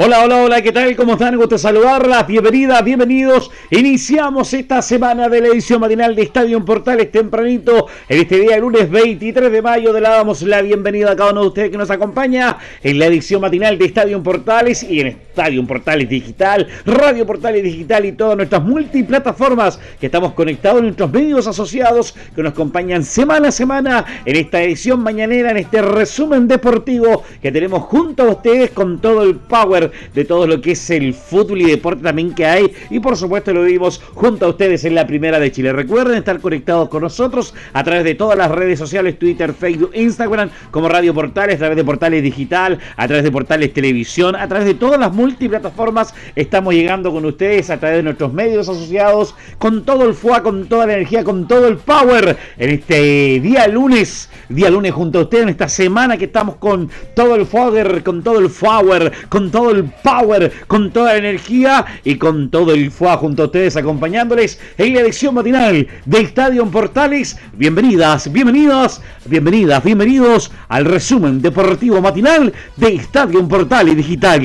Hola, 0.00 0.22
hola, 0.22 0.44
hola, 0.44 0.62
¿qué 0.62 0.70
tal? 0.70 0.94
¿Cómo 0.94 1.14
están? 1.14 1.36
Gusto 1.36 1.58
saludarlas. 1.58 2.24
Bienvenidas, 2.24 2.84
bienvenidos. 2.84 3.50
Iniciamos 3.68 4.54
esta 4.54 4.80
semana 4.80 5.28
de 5.28 5.40
la 5.40 5.48
edición 5.48 5.80
matinal 5.80 6.14
de 6.14 6.22
Estadio 6.22 6.64
Portales 6.64 7.10
tempranito. 7.10 7.88
En 8.08 8.20
este 8.20 8.38
día, 8.38 8.58
lunes 8.58 8.88
23 8.88 9.50
de 9.50 9.60
mayo, 9.60 9.92
le 9.92 10.00
damos 10.00 10.42
la 10.42 10.62
bienvenida 10.62 11.10
a 11.10 11.16
cada 11.16 11.32
uno 11.32 11.40
de 11.40 11.46
ustedes 11.48 11.70
que 11.70 11.78
nos 11.78 11.90
acompaña 11.90 12.58
en 12.80 12.96
la 12.96 13.06
edición 13.06 13.40
matinal 13.40 13.76
de 13.76 13.86
Estadio 13.86 14.22
Portales 14.22 14.84
y 14.84 15.00
en 15.00 15.08
Estadio 15.08 15.66
Portales 15.66 16.08
Digital, 16.08 16.68
Radio 16.86 17.26
Portales 17.26 17.64
Digital 17.64 18.04
y 18.04 18.12
todas 18.12 18.36
nuestras 18.36 18.62
multiplataformas 18.62 19.80
que 19.98 20.06
estamos 20.06 20.32
conectados 20.34 20.78
en 20.78 20.84
nuestros 20.84 21.10
medios 21.10 21.48
asociados 21.48 22.14
que 22.36 22.42
nos 22.44 22.52
acompañan 22.52 23.02
semana 23.02 23.48
a 23.48 23.52
semana 23.52 24.04
en 24.24 24.36
esta 24.36 24.62
edición 24.62 25.00
mañanera, 25.00 25.50
en 25.50 25.56
este 25.56 25.82
resumen 25.82 26.46
deportivo 26.46 27.24
que 27.42 27.50
tenemos 27.50 27.82
junto 27.82 28.22
a 28.22 28.30
ustedes 28.30 28.70
con 28.70 29.00
todo 29.00 29.24
el 29.24 29.34
power 29.34 29.87
de 30.14 30.24
todo 30.24 30.46
lo 30.46 30.60
que 30.60 30.72
es 30.72 30.90
el 30.90 31.14
fútbol 31.14 31.62
y 31.62 31.66
deporte 31.66 32.02
también 32.02 32.34
que 32.34 32.46
hay. 32.46 32.72
Y 32.90 33.00
por 33.00 33.16
supuesto 33.16 33.52
lo 33.52 33.62
vimos 33.62 34.00
junto 34.14 34.46
a 34.46 34.48
ustedes 34.48 34.84
en 34.84 34.94
la 34.94 35.06
primera 35.06 35.38
de 35.38 35.52
Chile. 35.52 35.72
Recuerden 35.72 36.18
estar 36.18 36.40
conectados 36.40 36.88
con 36.88 37.02
nosotros 37.02 37.54
a 37.72 37.84
través 37.84 38.04
de 38.04 38.14
todas 38.14 38.36
las 38.36 38.50
redes 38.50 38.78
sociales, 38.78 39.18
Twitter, 39.18 39.52
Facebook, 39.52 39.90
Instagram, 39.94 40.50
como 40.70 40.88
Radio 40.88 41.14
Portales, 41.14 41.56
a 41.56 41.58
través 41.58 41.76
de 41.76 41.84
Portales 41.84 42.22
Digital, 42.22 42.78
a 42.96 43.06
través 43.06 43.24
de 43.24 43.30
Portales 43.30 43.72
Televisión, 43.72 44.36
a 44.36 44.48
través 44.48 44.66
de 44.66 44.74
todas 44.74 44.98
las 44.98 45.12
multiplataformas. 45.12 46.14
Estamos 46.36 46.74
llegando 46.74 47.12
con 47.12 47.24
ustedes 47.24 47.70
a 47.70 47.78
través 47.78 47.98
de 47.98 48.02
nuestros 48.02 48.32
medios 48.32 48.68
asociados, 48.68 49.34
con 49.58 49.84
todo 49.84 50.04
el 50.06 50.14
FUA, 50.14 50.42
con 50.42 50.68
toda 50.68 50.86
la 50.86 50.94
energía, 50.94 51.24
con 51.24 51.46
todo 51.48 51.68
el 51.68 51.76
power 51.76 52.36
en 52.56 52.70
este 52.70 53.40
día 53.40 53.66
lunes, 53.68 54.28
día 54.48 54.70
lunes 54.70 54.92
junto 54.92 55.18
a 55.20 55.22
ustedes 55.22 55.44
en 55.44 55.48
esta 55.50 55.68
semana 55.68 56.16
que 56.16 56.26
estamos 56.26 56.56
con 56.56 56.90
todo 57.14 57.36
el 57.36 57.46
power, 57.46 58.02
con 58.02 58.22
todo 58.22 58.38
el 58.38 58.50
power, 58.50 59.12
con 59.28 59.50
todo 59.50 59.70
el 59.70 59.77
power, 59.84 60.52
con 60.66 60.90
toda 60.90 61.12
la 61.12 61.18
energía 61.18 61.84
y 62.04 62.16
con 62.16 62.50
todo 62.50 62.72
el 62.72 62.90
fuá 62.90 63.16
junto 63.16 63.42
a 63.42 63.46
ustedes 63.46 63.76
acompañándoles 63.76 64.60
en 64.76 64.94
la 64.94 65.00
elección 65.00 65.34
matinal 65.34 65.86
de 66.04 66.20
Estadio 66.20 66.66
Portales. 66.66 67.36
Bienvenidas, 67.52 68.32
bienvenidos, 68.32 69.00
bienvenidas, 69.26 69.82
bienvenidos 69.84 70.50
al 70.68 70.84
resumen 70.84 71.42
deportivo 71.42 72.00
matinal 72.00 72.52
de 72.76 72.94
Estadio 72.94 73.46
Portales 73.46 73.96
Digital. 73.96 74.42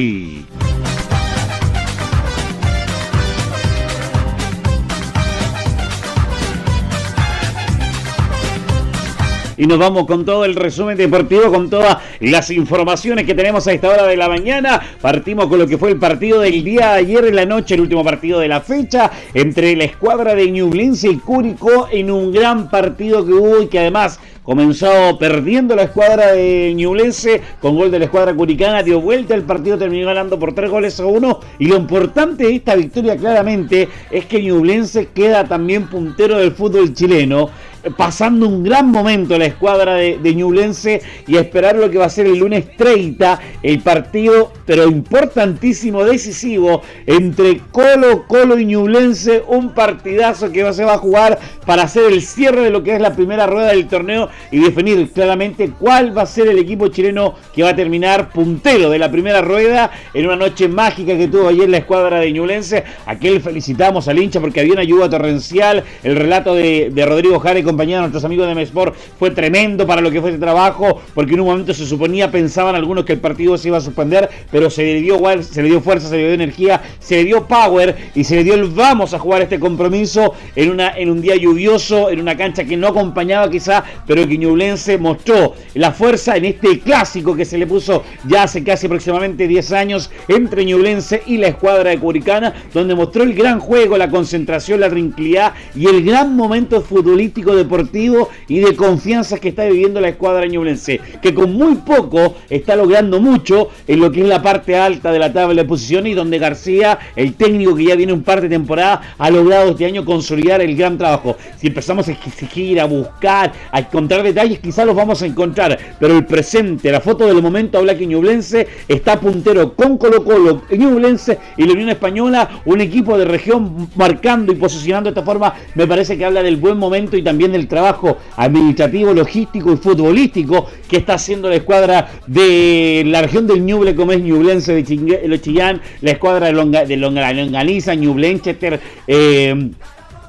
Y 9.57 9.67
nos 9.67 9.77
vamos 9.77 10.05
con 10.05 10.25
todo 10.25 10.45
el 10.45 10.55
resumen 10.55 10.97
deportivo, 10.97 11.51
con 11.51 11.69
todas 11.69 11.97
las 12.19 12.49
informaciones 12.51 13.25
que 13.25 13.35
tenemos 13.35 13.67
a 13.67 13.73
esta 13.73 13.89
hora 13.89 14.05
de 14.05 14.17
la 14.17 14.27
mañana. 14.27 14.81
Partimos 15.01 15.47
con 15.47 15.59
lo 15.59 15.67
que 15.67 15.77
fue 15.77 15.91
el 15.91 15.97
partido 15.97 16.41
del 16.41 16.63
día 16.63 16.93
de 16.93 16.99
ayer 16.99 17.25
en 17.25 17.35
la 17.35 17.45
noche, 17.45 17.75
el 17.75 17.81
último 17.81 18.03
partido 18.03 18.39
de 18.39 18.47
la 18.47 18.61
fecha, 18.61 19.11
entre 19.33 19.75
la 19.75 19.85
escuadra 19.85 20.35
de 20.35 20.49
Ñublense 20.51 21.09
y 21.09 21.17
Curicó 21.17 21.87
en 21.91 22.11
un 22.11 22.31
gran 22.31 22.69
partido 22.69 23.25
que 23.25 23.33
hubo 23.33 23.61
y 23.61 23.67
que 23.67 23.79
además 23.79 24.19
comenzó 24.43 25.17
perdiendo 25.17 25.75
la 25.75 25.83
escuadra 25.83 26.33
de 26.33 26.73
Ñublense 26.75 27.41
con 27.61 27.75
gol 27.75 27.91
de 27.91 27.99
la 27.99 28.05
escuadra 28.05 28.33
curicana, 28.33 28.83
dio 28.83 28.99
vuelta 28.99 29.33
el 29.35 29.43
partido, 29.43 29.77
terminó 29.77 30.07
ganando 30.07 30.37
por 30.37 30.53
tres 30.53 30.69
goles 30.69 30.99
a 30.99 31.05
uno 31.05 31.39
y 31.59 31.67
lo 31.67 31.77
importante 31.77 32.45
de 32.45 32.55
esta 32.55 32.75
victoria 32.75 33.15
claramente 33.15 33.87
es 34.11 34.25
que 34.25 34.41
Ñublense 34.41 35.07
queda 35.13 35.45
también 35.45 35.87
puntero 35.87 36.37
del 36.37 36.51
fútbol 36.51 36.93
chileno 36.93 37.49
pasando 37.97 38.47
un 38.47 38.63
gran 38.63 38.89
momento 38.89 39.37
la 39.37 39.45
escuadra 39.45 39.95
de, 39.95 40.17
de 40.17 40.35
Ñublense 40.35 41.01
y 41.27 41.37
esperar 41.37 41.75
lo 41.75 41.89
que 41.89 41.97
va 41.97 42.05
a 42.05 42.09
ser 42.09 42.25
el 42.27 42.37
lunes 42.37 42.75
30, 42.77 43.39
el 43.61 43.79
partido, 43.79 44.51
pero 44.65 44.87
importantísimo, 44.87 46.03
decisivo, 46.03 46.81
entre 47.05 47.59
Colo, 47.71 48.25
Colo 48.27 48.57
y 48.57 48.65
Ñublense, 48.65 49.43
un 49.47 49.73
partidazo 49.73 50.51
que 50.51 50.73
se 50.73 50.85
va 50.85 50.93
a 50.93 50.97
jugar 50.97 51.39
para 51.65 51.83
hacer 51.83 52.11
el 52.11 52.21
cierre 52.21 52.61
de 52.61 52.69
lo 52.69 52.83
que 52.83 52.95
es 52.95 53.01
la 53.01 53.15
primera 53.15 53.47
rueda 53.47 53.69
del 53.69 53.87
torneo 53.87 54.29
y 54.51 54.59
definir 54.59 55.11
claramente 55.11 55.71
cuál 55.77 56.17
va 56.17 56.23
a 56.23 56.25
ser 56.25 56.47
el 56.47 56.57
equipo 56.59 56.87
chileno 56.87 57.35
que 57.53 57.63
va 57.63 57.69
a 57.69 57.75
terminar 57.75 58.29
puntero 58.29 58.89
de 58.89 58.99
la 58.99 59.11
primera 59.11 59.41
rueda 59.41 59.91
en 60.13 60.25
una 60.25 60.35
noche 60.35 60.67
mágica 60.67 61.17
que 61.17 61.27
tuvo 61.27 61.49
ayer 61.49 61.69
la 61.69 61.77
escuadra 61.77 62.19
de 62.19 62.31
Ñublense. 62.31 62.83
Aquel 63.05 63.41
felicitamos 63.41 64.07
al 64.07 64.19
hincha 64.19 64.39
porque 64.39 64.61
había 64.61 64.73
una 64.73 64.81
ayuda 64.81 65.09
torrencial, 65.09 65.83
el 66.03 66.15
relato 66.15 66.55
de, 66.55 66.89
de 66.93 67.05
Rodrigo 67.05 67.39
Jare 67.39 67.63
compañía 67.73 67.95
de 67.95 68.01
nuestros 68.01 68.23
amigos 68.23 68.47
de 68.47 68.55
Mesport 68.55 68.95
fue 69.17 69.31
tremendo 69.31 69.87
para 69.87 70.01
lo 70.01 70.11
que 70.11 70.21
fue 70.21 70.29
ese 70.29 70.39
trabajo, 70.39 71.01
porque 71.15 71.33
en 71.33 71.39
un 71.39 71.47
momento 71.47 71.73
se 71.73 71.85
suponía, 71.85 72.29
pensaban 72.29 72.75
algunos 72.75 73.03
que 73.03 73.13
el 73.13 73.19
partido 73.19 73.57
se 73.57 73.69
iba 73.69 73.77
a 73.77 73.81
suspender, 73.81 74.29
pero 74.51 74.69
se 74.69 74.83
le 74.83 75.01
dio, 75.01 75.19
se 75.41 75.63
le 75.63 75.69
dio 75.69 75.81
fuerza, 75.81 76.07
se 76.07 76.17
le 76.17 76.23
dio 76.25 76.33
energía, 76.33 76.81
se 76.99 77.15
le 77.15 77.25
dio 77.25 77.47
power 77.47 77.95
y 78.13 78.23
se 78.23 78.35
le 78.35 78.43
dio 78.43 78.53
el 78.53 78.63
vamos 78.65 79.13
a 79.13 79.19
jugar 79.19 79.41
este 79.41 79.59
compromiso 79.59 80.33
en, 80.55 80.71
una, 80.71 80.95
en 80.97 81.09
un 81.09 81.21
día 81.21 81.35
lluvioso, 81.35 82.09
en 82.09 82.19
una 82.19 82.37
cancha 82.37 82.63
que 82.63 82.77
no 82.77 82.87
acompañaba 82.87 83.49
quizá, 83.49 83.83
pero 84.05 84.27
que 84.27 84.37
Ñublense 84.37 84.97
mostró 84.97 85.55
la 85.73 85.91
fuerza 85.91 86.37
en 86.37 86.45
este 86.45 86.79
clásico 86.79 87.35
que 87.35 87.45
se 87.45 87.57
le 87.57 87.67
puso 87.67 88.03
ya 88.27 88.43
hace 88.43 88.63
casi 88.63 88.85
aproximadamente 88.85 89.47
10 89.47 89.71
años 89.71 90.11
entre 90.27 90.65
Ñublense 90.65 91.23
y 91.25 91.37
la 91.37 91.47
escuadra 91.47 91.89
de 91.89 91.99
Curicana, 91.99 92.53
donde 92.73 92.95
mostró 92.95 93.23
el 93.23 93.33
gran 93.33 93.59
juego, 93.59 93.97
la 93.97 94.09
concentración, 94.09 94.79
la 94.79 94.89
tranquilidad 94.89 95.53
y 95.75 95.87
el 95.87 96.03
gran 96.03 96.35
momento 96.35 96.81
futbolístico 96.81 97.55
de 97.55 97.62
deportivo 97.63 98.29
y 98.47 98.59
de 98.59 98.75
confianza 98.75 99.39
que 99.39 99.49
está 99.49 99.65
viviendo 99.65 99.99
la 99.99 100.09
escuadra 100.09 100.45
ñublense, 100.45 100.99
que 101.21 101.33
con 101.33 101.53
muy 101.53 101.75
poco 101.75 102.35
está 102.49 102.75
logrando 102.75 103.19
mucho 103.19 103.69
en 103.87 103.99
lo 103.99 104.11
que 104.11 104.21
es 104.21 104.27
la 104.27 104.41
parte 104.41 104.77
alta 104.77 105.11
de 105.11 105.19
la 105.19 105.33
tabla 105.33 105.63
de 105.63 105.67
posiciones 105.67 106.11
y 106.11 106.15
donde 106.15 106.39
García, 106.39 106.99
el 107.15 107.33
técnico 107.33 107.75
que 107.75 107.85
ya 107.85 107.95
viene 107.95 108.13
un 108.13 108.23
par 108.23 108.41
de 108.41 108.49
temporada, 108.49 109.01
ha 109.17 109.29
logrado 109.29 109.71
este 109.71 109.85
año 109.85 110.05
consolidar 110.05 110.61
el 110.61 110.75
gran 110.75 110.97
trabajo. 110.97 111.35
Si 111.57 111.67
empezamos 111.67 112.07
a 112.07 112.11
exigir, 112.11 112.79
a 112.79 112.85
buscar, 112.85 113.51
a 113.71 113.79
encontrar 113.79 114.23
detalles, 114.23 114.59
quizás 114.59 114.85
los 114.85 114.95
vamos 114.95 115.21
a 115.21 115.25
encontrar, 115.25 115.77
pero 115.99 116.17
el 116.17 116.25
presente, 116.25 116.91
la 116.91 117.01
foto 117.01 117.25
del 117.25 117.41
momento 117.41 117.77
habla 117.77 117.97
que 117.97 118.05
Ñublense 118.05 118.67
está 118.87 119.19
puntero 119.19 119.73
con 119.73 119.97
Colo 119.97 120.23
Colo, 120.23 120.63
Ñublense 120.71 121.39
y 121.57 121.65
la 121.65 121.73
Unión 121.73 121.89
Española, 121.89 122.49
un 122.65 122.81
equipo 122.81 123.17
de 123.17 123.25
región 123.25 123.89
marcando 123.95 124.51
y 124.51 124.55
posicionando 124.55 125.09
de 125.09 125.19
esta 125.19 125.23
forma, 125.23 125.53
me 125.75 125.87
parece 125.87 126.17
que 126.17 126.25
habla 126.25 126.43
del 126.43 126.57
buen 126.57 126.77
momento 126.77 127.17
y 127.17 127.21
también 127.21 127.52
del 127.53 127.67
trabajo 127.67 128.17
administrativo, 128.35 129.13
logístico 129.13 129.71
y 129.71 129.77
futbolístico 129.77 130.67
que 130.89 130.97
está 130.97 131.13
haciendo 131.13 131.49
la 131.49 131.55
escuadra 131.55 132.09
de 132.27 133.03
la 133.05 133.21
región 133.21 133.47
del 133.47 133.65
Ñuble, 133.65 133.95
como 133.95 134.11
es 134.11 134.21
Ñublense 134.21 134.73
de 134.73 135.39
Chillán, 135.41 135.81
la 136.01 136.11
escuadra 136.11 136.47
de, 136.47 136.53
Longa, 136.53 136.85
de 136.85 136.97
Longaniza, 136.97 137.95
Ñublenchester, 137.95 138.79
eh, 139.07 139.71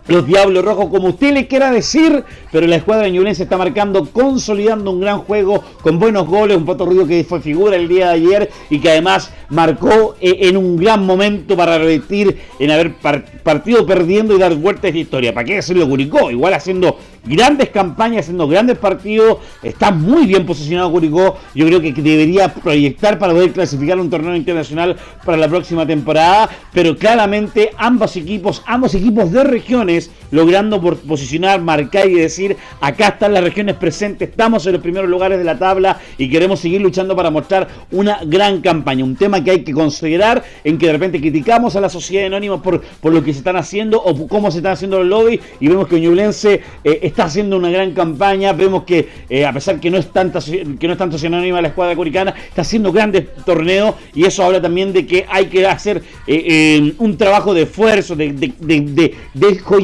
los 0.06 0.26
Diablos 0.26 0.64
Rojos, 0.64 0.90
como 0.90 1.08
usted 1.08 1.32
le 1.32 1.46
quiera 1.46 1.70
decir, 1.70 2.24
pero 2.52 2.66
la 2.66 2.76
escuadra 2.76 3.08
ñublense 3.08 3.44
está 3.44 3.56
marcando, 3.56 4.04
consolidando 4.10 4.90
un 4.90 5.00
gran 5.00 5.20
juego 5.20 5.64
con 5.82 5.98
buenos 5.98 6.26
goles, 6.26 6.56
un 6.56 6.66
Pato 6.66 6.84
Ruido 6.84 7.06
que 7.06 7.24
fue 7.24 7.40
figura 7.40 7.76
el 7.76 7.88
día 7.88 8.08
de 8.08 8.12
ayer 8.12 8.50
y 8.68 8.80
que 8.80 8.90
además 8.90 9.32
marcó 9.48 10.16
eh, 10.20 10.36
en 10.42 10.56
un 10.56 10.76
gran 10.76 11.04
momento 11.06 11.56
para 11.56 11.78
repetir 11.78 12.38
en 12.58 12.70
haber 12.70 12.94
partido 13.42 13.86
perdiendo 13.86 14.36
y 14.36 14.38
dar 14.38 14.54
vueltas 14.54 14.92
de 14.92 14.98
historia. 14.98 15.32
¿Para 15.32 15.44
qué 15.44 15.60
lo 15.74 15.88
Curicó? 15.88 16.30
Igual 16.30 16.54
haciendo 16.54 16.98
grandes 17.24 17.70
campañas, 17.70 18.22
haciendo 18.24 18.46
grandes 18.46 18.78
partidos, 18.78 19.38
está 19.62 19.90
muy 19.90 20.26
bien 20.26 20.44
posicionado 20.44 20.90
Curicó, 20.90 21.36
yo 21.54 21.66
creo 21.66 21.80
que 21.80 21.92
debería 21.92 22.52
proyectar 22.52 23.18
para 23.18 23.32
poder 23.32 23.52
clasificar 23.52 23.98
un 23.98 24.10
torneo 24.10 24.36
internacional 24.36 24.96
para 25.24 25.38
la 25.38 25.48
próxima 25.48 25.86
temporada, 25.86 26.50
pero 26.72 26.96
claramente 26.96 27.70
ambos 27.78 28.16
equipos, 28.16 28.62
ambos 28.66 28.94
equipos 28.94 29.32
de 29.32 29.44
regiones, 29.44 29.93
logrando 30.30 30.80
posicionar, 30.80 31.60
marcar 31.60 32.08
y 32.08 32.14
decir, 32.14 32.56
acá 32.80 33.08
están 33.08 33.32
las 33.32 33.44
regiones 33.44 33.76
presentes, 33.76 34.28
estamos 34.28 34.66
en 34.66 34.72
los 34.72 34.82
primeros 34.82 35.08
lugares 35.08 35.38
de 35.38 35.44
la 35.44 35.58
tabla 35.58 35.98
y 36.18 36.28
queremos 36.28 36.60
seguir 36.60 36.80
luchando 36.80 37.14
para 37.14 37.30
mostrar 37.30 37.68
una 37.90 38.20
gran 38.24 38.60
campaña, 38.60 39.04
un 39.04 39.16
tema 39.16 39.42
que 39.42 39.50
hay 39.50 39.64
que 39.64 39.72
considerar, 39.72 40.44
en 40.64 40.78
que 40.78 40.86
de 40.86 40.92
repente 40.92 41.20
criticamos 41.20 41.76
a 41.76 41.80
la 41.80 41.88
sociedad 41.88 42.26
anónima 42.26 42.62
por, 42.62 42.80
por 43.00 43.12
lo 43.12 43.22
que 43.22 43.32
se 43.32 43.38
están 43.38 43.56
haciendo 43.56 44.02
o 44.02 44.28
cómo 44.28 44.50
se 44.50 44.58
están 44.58 44.72
haciendo 44.72 44.98
los 44.98 45.06
lobbies 45.06 45.40
y 45.60 45.68
vemos 45.68 45.88
que 45.88 46.00
Ñublense 46.00 46.60
eh, 46.82 46.98
está 47.02 47.24
haciendo 47.24 47.56
una 47.56 47.70
gran 47.70 47.92
campaña. 47.92 48.52
Vemos 48.52 48.84
que, 48.84 49.08
eh, 49.28 49.44
a 49.46 49.52
pesar 49.52 49.80
que 49.80 49.90
no 49.90 49.98
es 49.98 50.12
tanta 50.12 50.40
que 50.40 50.86
no 50.86 50.92
es 50.92 50.98
tanto 50.98 51.18
sinónima 51.18 51.60
la 51.60 51.68
escuadra 51.68 51.96
curicana, 51.96 52.34
está 52.48 52.62
haciendo 52.62 52.92
grandes 52.92 53.34
torneos 53.44 53.94
y 54.14 54.24
eso 54.24 54.44
habla 54.44 54.60
también 54.60 54.92
de 54.92 55.06
que 55.06 55.26
hay 55.28 55.46
que 55.46 55.66
hacer 55.66 56.02
eh, 56.26 56.94
un 56.98 57.16
trabajo 57.16 57.54
de 57.54 57.62
esfuerzo, 57.62 58.16
de, 58.16 58.32
de, 58.32 58.80
de, 58.80 59.14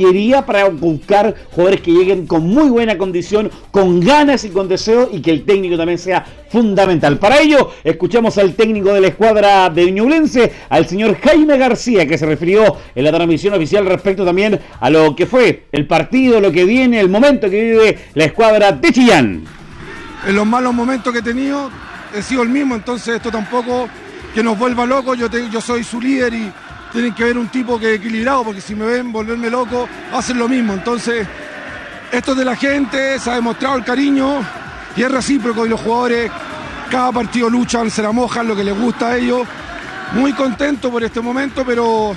pollería 0.00 0.46
para 0.46 0.68
buscar 0.68 1.34
jugadores 1.50 1.82
que 1.82 1.92
lleguen 1.92 2.26
con 2.26 2.46
muy 2.46 2.70
buena 2.70 2.96
condición, 2.96 3.50
con 3.70 4.00
ganas 4.00 4.44
y 4.44 4.48
con 4.48 4.68
deseo 4.68 5.10
y 5.12 5.20
que 5.20 5.30
el 5.30 5.44
técnico 5.44 5.76
también 5.76 5.98
sea 5.98 6.24
fundamental. 6.50 7.18
Para 7.18 7.40
ello, 7.40 7.70
escuchamos 7.84 8.38
al 8.38 8.54
técnico 8.54 8.92
de 8.94 9.02
la 9.02 9.08
escuadra 9.08 9.68
de 9.68 9.90
Ñublense, 9.92 10.52
al 10.70 10.86
señor 10.86 11.18
Jaime 11.20 11.58
García, 11.58 12.06
que 12.06 12.16
se 12.16 12.26
refirió 12.26 12.76
en 12.94 13.04
la 13.04 13.12
transmisión 13.12 13.54
oficial 13.54 13.84
respecto 13.86 14.24
también 14.24 14.58
a 14.80 14.90
lo 14.90 15.14
que 15.14 15.26
fue 15.26 15.66
el 15.70 15.86
partido, 15.86 16.40
lo 16.40 16.50
que 16.50 16.64
viene, 16.64 16.98
el 16.98 17.10
momento 17.10 17.50
que 17.50 17.62
vive 17.62 17.98
la 18.14 18.24
escuadra 18.24 18.72
de 18.72 18.92
Chillán. 18.92 19.44
En 20.26 20.34
los 20.34 20.46
malos 20.46 20.72
momentos 20.72 21.12
que 21.12 21.18
he 21.18 21.22
tenido, 21.22 21.70
he 22.16 22.22
sido 22.22 22.42
el 22.42 22.48
mismo, 22.48 22.74
entonces 22.74 23.16
esto 23.16 23.30
tampoco 23.30 23.88
que 24.34 24.42
nos 24.42 24.58
vuelva 24.58 24.86
locos, 24.86 25.18
yo 25.18 25.60
soy 25.60 25.84
su 25.84 26.00
líder 26.00 26.32
y 26.32 26.52
tienen 26.92 27.14
que 27.14 27.24
ver 27.24 27.38
un 27.38 27.48
tipo 27.48 27.78
que 27.78 27.94
equilibrado, 27.94 28.44
porque 28.44 28.60
si 28.60 28.74
me 28.74 28.86
ven 28.86 29.12
volverme 29.12 29.50
loco, 29.50 29.88
hacen 30.12 30.38
lo 30.38 30.48
mismo. 30.48 30.72
Entonces, 30.72 31.26
esto 32.12 32.32
es 32.32 32.38
de 32.38 32.44
la 32.44 32.56
gente, 32.56 33.18
se 33.18 33.30
ha 33.30 33.34
demostrado 33.34 33.76
el 33.76 33.84
cariño 33.84 34.40
y 34.96 35.02
es 35.02 35.10
recíproco 35.10 35.66
y 35.66 35.68
los 35.68 35.80
jugadores 35.80 36.30
cada 36.90 37.12
partido 37.12 37.48
luchan, 37.48 37.90
se 37.90 38.02
la 38.02 38.10
mojan, 38.10 38.48
lo 38.48 38.56
que 38.56 38.64
les 38.64 38.76
gusta 38.76 39.10
a 39.10 39.16
ellos. 39.16 39.46
Muy 40.12 40.32
contento 40.32 40.90
por 40.90 41.04
este 41.04 41.20
momento, 41.20 41.64
pero 41.64 42.16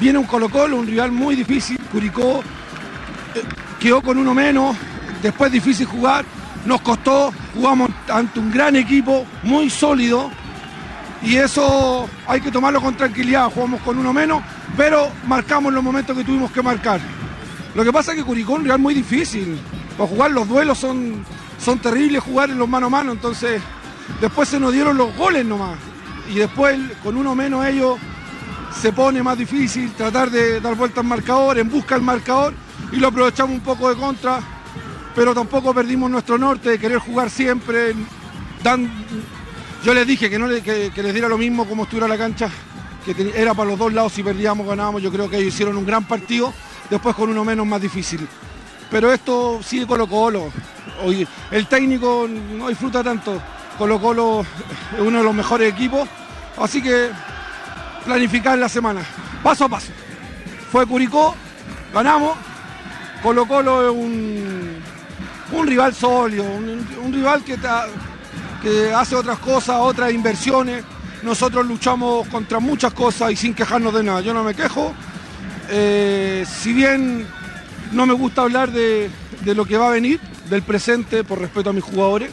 viene 0.00 0.18
un 0.18 0.24
Colo 0.24 0.48
Colo, 0.48 0.78
un 0.78 0.86
rival 0.86 1.12
muy 1.12 1.36
difícil. 1.36 1.78
Curicó 1.92 2.42
eh, 3.34 3.42
quedó 3.78 4.00
con 4.00 4.16
uno 4.16 4.32
menos, 4.32 4.74
después 5.22 5.52
difícil 5.52 5.86
jugar, 5.86 6.24
nos 6.64 6.80
costó, 6.80 7.34
jugamos 7.54 7.90
ante 8.08 8.40
un 8.40 8.50
gran 8.50 8.76
equipo, 8.76 9.26
muy 9.42 9.68
sólido, 9.68 10.30
y 11.24 11.36
eso 11.36 12.08
hay 12.26 12.40
que 12.40 12.50
tomarlo 12.50 12.80
con 12.80 12.96
tranquilidad, 12.96 13.50
jugamos 13.50 13.80
con 13.80 13.98
uno 13.98 14.12
menos, 14.12 14.42
pero 14.76 15.10
marcamos 15.26 15.72
los 15.72 15.82
momentos 15.82 16.16
que 16.16 16.22
tuvimos 16.22 16.50
que 16.50 16.62
marcar. 16.62 17.00
Lo 17.74 17.82
que 17.82 17.92
pasa 17.92 18.12
es 18.12 18.18
que 18.18 18.24
Curicó 18.24 18.58
es 18.58 18.70
un 18.70 18.82
muy 18.82 18.94
difícil, 18.94 19.58
para 19.96 20.08
jugar 20.08 20.30
los 20.32 20.46
duelos 20.46 20.78
son, 20.78 21.24
son 21.58 21.78
terribles 21.78 22.22
jugar 22.22 22.50
en 22.50 22.58
los 22.58 22.68
mano 22.68 22.86
a 22.86 22.90
mano, 22.90 23.12
entonces 23.12 23.62
después 24.20 24.48
se 24.48 24.60
nos 24.60 24.72
dieron 24.72 24.96
los 24.98 25.16
goles 25.16 25.46
nomás, 25.46 25.78
y 26.30 26.34
después 26.34 26.78
con 27.02 27.16
uno 27.16 27.34
menos 27.34 27.64
ellos 27.66 27.98
se 28.80 28.92
pone 28.92 29.22
más 29.22 29.38
difícil 29.38 29.92
tratar 29.92 30.30
de 30.30 30.60
dar 30.60 30.74
vuelta 30.74 31.00
al 31.00 31.06
marcador, 31.06 31.58
en 31.58 31.70
busca 31.70 31.94
del 31.94 32.04
marcador, 32.04 32.52
y 32.92 32.96
lo 32.96 33.08
aprovechamos 33.08 33.54
un 33.54 33.62
poco 33.62 33.88
de 33.88 33.96
contra, 33.96 34.40
pero 35.14 35.34
tampoco 35.34 35.72
perdimos 35.72 36.10
nuestro 36.10 36.36
norte 36.36 36.70
de 36.70 36.78
querer 36.78 36.98
jugar 36.98 37.30
siempre, 37.30 37.94
dan, 38.62 38.90
yo 39.84 39.92
les 39.92 40.06
dije 40.06 40.30
que, 40.30 40.38
no 40.38 40.46
les 40.48 40.64
diera 40.64 41.28
lo 41.28 41.36
mismo 41.36 41.66
como 41.66 41.82
estuviera 41.82 42.08
la 42.08 42.16
cancha, 42.16 42.48
que 43.04 43.32
era 43.34 43.52
para 43.52 43.68
los 43.68 43.78
dos 43.78 43.92
lados, 43.92 44.14
si 44.14 44.22
perdíamos, 44.22 44.66
ganábamos. 44.66 45.02
Yo 45.02 45.12
creo 45.12 45.28
que 45.28 45.36
ellos 45.36 45.52
hicieron 45.52 45.76
un 45.76 45.84
gran 45.84 46.04
partido, 46.04 46.54
después 46.88 47.14
con 47.14 47.28
uno 47.28 47.44
menos 47.44 47.66
más 47.66 47.82
difícil. 47.82 48.26
Pero 48.90 49.12
esto 49.12 49.60
sigue 49.62 49.86
Colo 49.86 50.06
Colo. 50.06 50.50
Hoy, 51.04 51.28
el 51.50 51.66
técnico 51.66 52.26
no 52.26 52.68
disfruta 52.68 53.04
tanto. 53.04 53.40
Colo 53.76 54.00
Colo 54.00 54.46
es 54.94 55.00
uno 55.00 55.18
de 55.18 55.24
los 55.24 55.34
mejores 55.34 55.70
equipos. 55.70 56.08
Así 56.56 56.82
que 56.82 57.10
planificar 58.06 58.56
la 58.56 58.70
semana, 58.70 59.02
paso 59.42 59.66
a 59.66 59.68
paso. 59.68 59.92
Fue 60.72 60.86
Curicó, 60.86 61.34
ganamos. 61.92 62.38
Colo 63.22 63.46
Colo 63.46 63.90
es 63.90 63.94
un, 63.94 64.76
un 65.52 65.66
rival 65.66 65.94
sólido, 65.94 66.44
un 66.44 67.12
rival 67.12 67.44
que 67.44 67.54
está 67.54 67.86
hace 68.94 69.14
otras 69.14 69.38
cosas, 69.38 69.76
otras 69.80 70.12
inversiones. 70.12 70.84
Nosotros 71.22 71.66
luchamos 71.66 72.28
contra 72.28 72.60
muchas 72.60 72.92
cosas 72.92 73.32
y 73.32 73.36
sin 73.36 73.54
quejarnos 73.54 73.94
de 73.94 74.02
nada. 74.02 74.20
Yo 74.20 74.34
no 74.34 74.44
me 74.44 74.54
quejo. 74.54 74.92
Eh, 75.70 76.44
si 76.46 76.72
bien 76.72 77.26
no 77.92 78.06
me 78.06 78.12
gusta 78.12 78.42
hablar 78.42 78.70
de, 78.72 79.10
lo 79.44 79.64
que 79.64 79.76
va 79.76 79.88
a 79.88 79.90
venir, 79.90 80.20
del 80.50 80.62
presente, 80.62 81.24
por 81.24 81.38
respeto 81.38 81.70
a 81.70 81.72
mis 81.72 81.84
jugadores, 81.84 82.30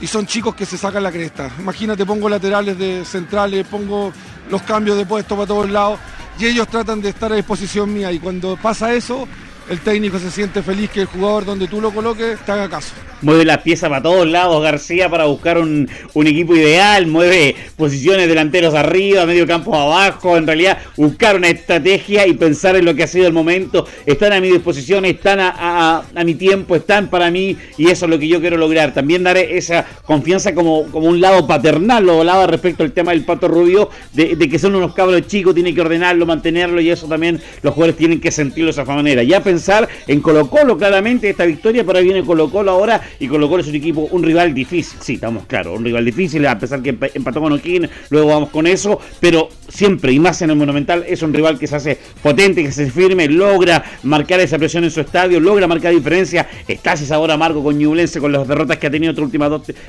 y 0.00 0.06
son 0.06 0.26
chicos 0.26 0.54
que 0.54 0.66
se 0.66 0.76
sacan 0.76 1.02
la 1.02 1.10
cresta. 1.10 1.50
Imagínate, 1.58 2.04
pongo 2.04 2.28
laterales 2.28 2.78
de 2.78 3.04
centrales, 3.04 3.66
pongo 3.66 4.12
los 4.50 4.62
cambios 4.62 4.96
de 4.96 5.06
puesto 5.06 5.34
para 5.34 5.46
todos 5.46 5.70
lados, 5.70 5.98
y 6.38 6.46
ellos 6.46 6.68
tratan 6.68 7.00
de 7.00 7.08
estar 7.08 7.32
a 7.32 7.36
disposición 7.36 7.92
mía, 7.92 8.12
y 8.12 8.18
cuando 8.18 8.56
pasa 8.56 8.92
eso, 8.92 9.26
el 9.68 9.80
técnico 9.80 10.18
se 10.18 10.30
siente 10.30 10.62
feliz 10.62 10.90
que 10.90 11.00
el 11.00 11.06
jugador 11.06 11.44
donde 11.44 11.66
tú 11.66 11.80
lo 11.80 11.90
coloques 11.90 12.38
te 12.40 12.52
haga 12.52 12.68
caso. 12.68 12.92
Mueve 13.22 13.44
las 13.46 13.58
piezas 13.58 13.88
para 13.88 14.02
todos 14.02 14.26
lados 14.26 14.62
García 14.62 15.08
para 15.08 15.24
buscar 15.24 15.56
un, 15.58 15.88
equipo 16.14 16.54
ideal, 16.54 17.06
mueve 17.06 17.56
posiciones 17.76 18.28
delanteros 18.28 18.74
arriba, 18.74 19.24
medio 19.24 19.46
campo 19.46 19.74
abajo, 19.74 20.36
en 20.36 20.46
realidad 20.46 20.78
buscar 20.96 21.36
una 21.36 21.48
estrategia 21.48 22.26
y 22.26 22.34
pensar 22.34 22.76
en 22.76 22.84
lo 22.84 22.94
que 22.94 23.04
ha 23.04 23.06
sido 23.06 23.26
el 23.26 23.32
momento. 23.32 23.86
Están 24.04 24.32
a 24.34 24.40
mi 24.40 24.50
disposición, 24.50 25.04
están 25.06 25.38
a, 25.40 26.02
mi 26.24 26.34
tiempo, 26.34 26.76
están 26.76 27.08
para 27.08 27.30
mí 27.30 27.56
y 27.78 27.90
eso 27.90 28.04
es 28.04 28.10
lo 28.10 28.18
que 28.18 28.28
yo 28.28 28.40
quiero 28.40 28.58
lograr. 28.58 28.92
También 28.92 29.22
daré 29.22 29.56
esa 29.56 29.86
confianza 30.04 30.54
como, 30.54 30.84
como 30.90 31.08
un 31.08 31.20
lado 31.20 31.46
paternal, 31.46 32.04
lo 32.04 32.18
hablaba 32.18 32.46
respecto 32.46 32.82
al 32.82 32.92
tema 32.92 33.12
del 33.12 33.24
Pato 33.24 33.48
Rubio, 33.48 33.88
de, 34.12 34.36
de 34.36 34.48
que 34.48 34.58
son 34.58 34.74
unos 34.74 34.94
cabros 34.94 35.26
chicos, 35.26 35.54
tiene 35.54 35.74
que 35.74 35.80
ordenarlo, 35.80 36.26
mantenerlo 36.26 36.80
y 36.80 36.90
eso 36.90 37.06
también 37.06 37.40
los 37.62 37.72
jugadores 37.72 37.96
tienen 37.96 38.20
que 38.20 38.30
sentirlo 38.30 38.66
de 38.66 38.82
esa 38.82 38.84
manera. 38.84 39.22
Ya 39.22 39.40
pensar 39.54 39.88
en 40.08 40.20
Colo 40.20 40.50
Colo 40.50 40.76
claramente 40.76 41.30
esta 41.30 41.44
victoria, 41.44 41.84
pero 41.84 41.98
ahí 41.98 42.04
viene 42.04 42.24
Colo 42.24 42.50
Colo 42.50 42.72
ahora 42.72 43.00
y 43.20 43.28
Colo 43.28 43.48
Colo 43.48 43.62
es 43.62 43.68
un 43.68 43.76
equipo, 43.76 44.08
un 44.10 44.22
rival 44.24 44.52
difícil, 44.52 44.98
sí, 45.00 45.14
estamos 45.14 45.46
claros, 45.46 45.78
un 45.78 45.84
rival 45.84 46.04
difícil, 46.04 46.44
a 46.46 46.58
pesar 46.58 46.82
que 46.82 46.96
empató 47.14 47.40
con 47.40 47.62
luego 48.10 48.28
vamos 48.28 48.50
con 48.50 48.66
eso, 48.66 49.00
pero 49.20 49.48
siempre 49.68 50.12
y 50.12 50.18
más 50.18 50.42
en 50.42 50.50
el 50.50 50.56
Monumental 50.56 51.04
es 51.06 51.22
un 51.22 51.32
rival 51.32 51.58
que 51.58 51.68
se 51.68 51.76
hace 51.76 51.98
potente, 52.20 52.64
que 52.64 52.72
se 52.72 52.90
firme, 52.90 53.28
logra 53.28 53.84
marcar 54.02 54.40
esa 54.40 54.58
presión 54.58 54.82
en 54.82 54.90
su 54.90 55.00
estadio, 55.00 55.38
logra 55.38 55.68
marcar 55.68 55.94
diferencia, 55.94 56.48
está 56.66 56.94
ese 56.94 57.06
sabor 57.06 57.30
amargo 57.30 57.62
con 57.62 57.78
Ñublense, 57.78 58.20
con 58.20 58.32
las 58.32 58.46
derrotas 58.48 58.78
que 58.78 58.88
ha 58.88 58.90
tenido 58.90 59.12
en 59.12 59.16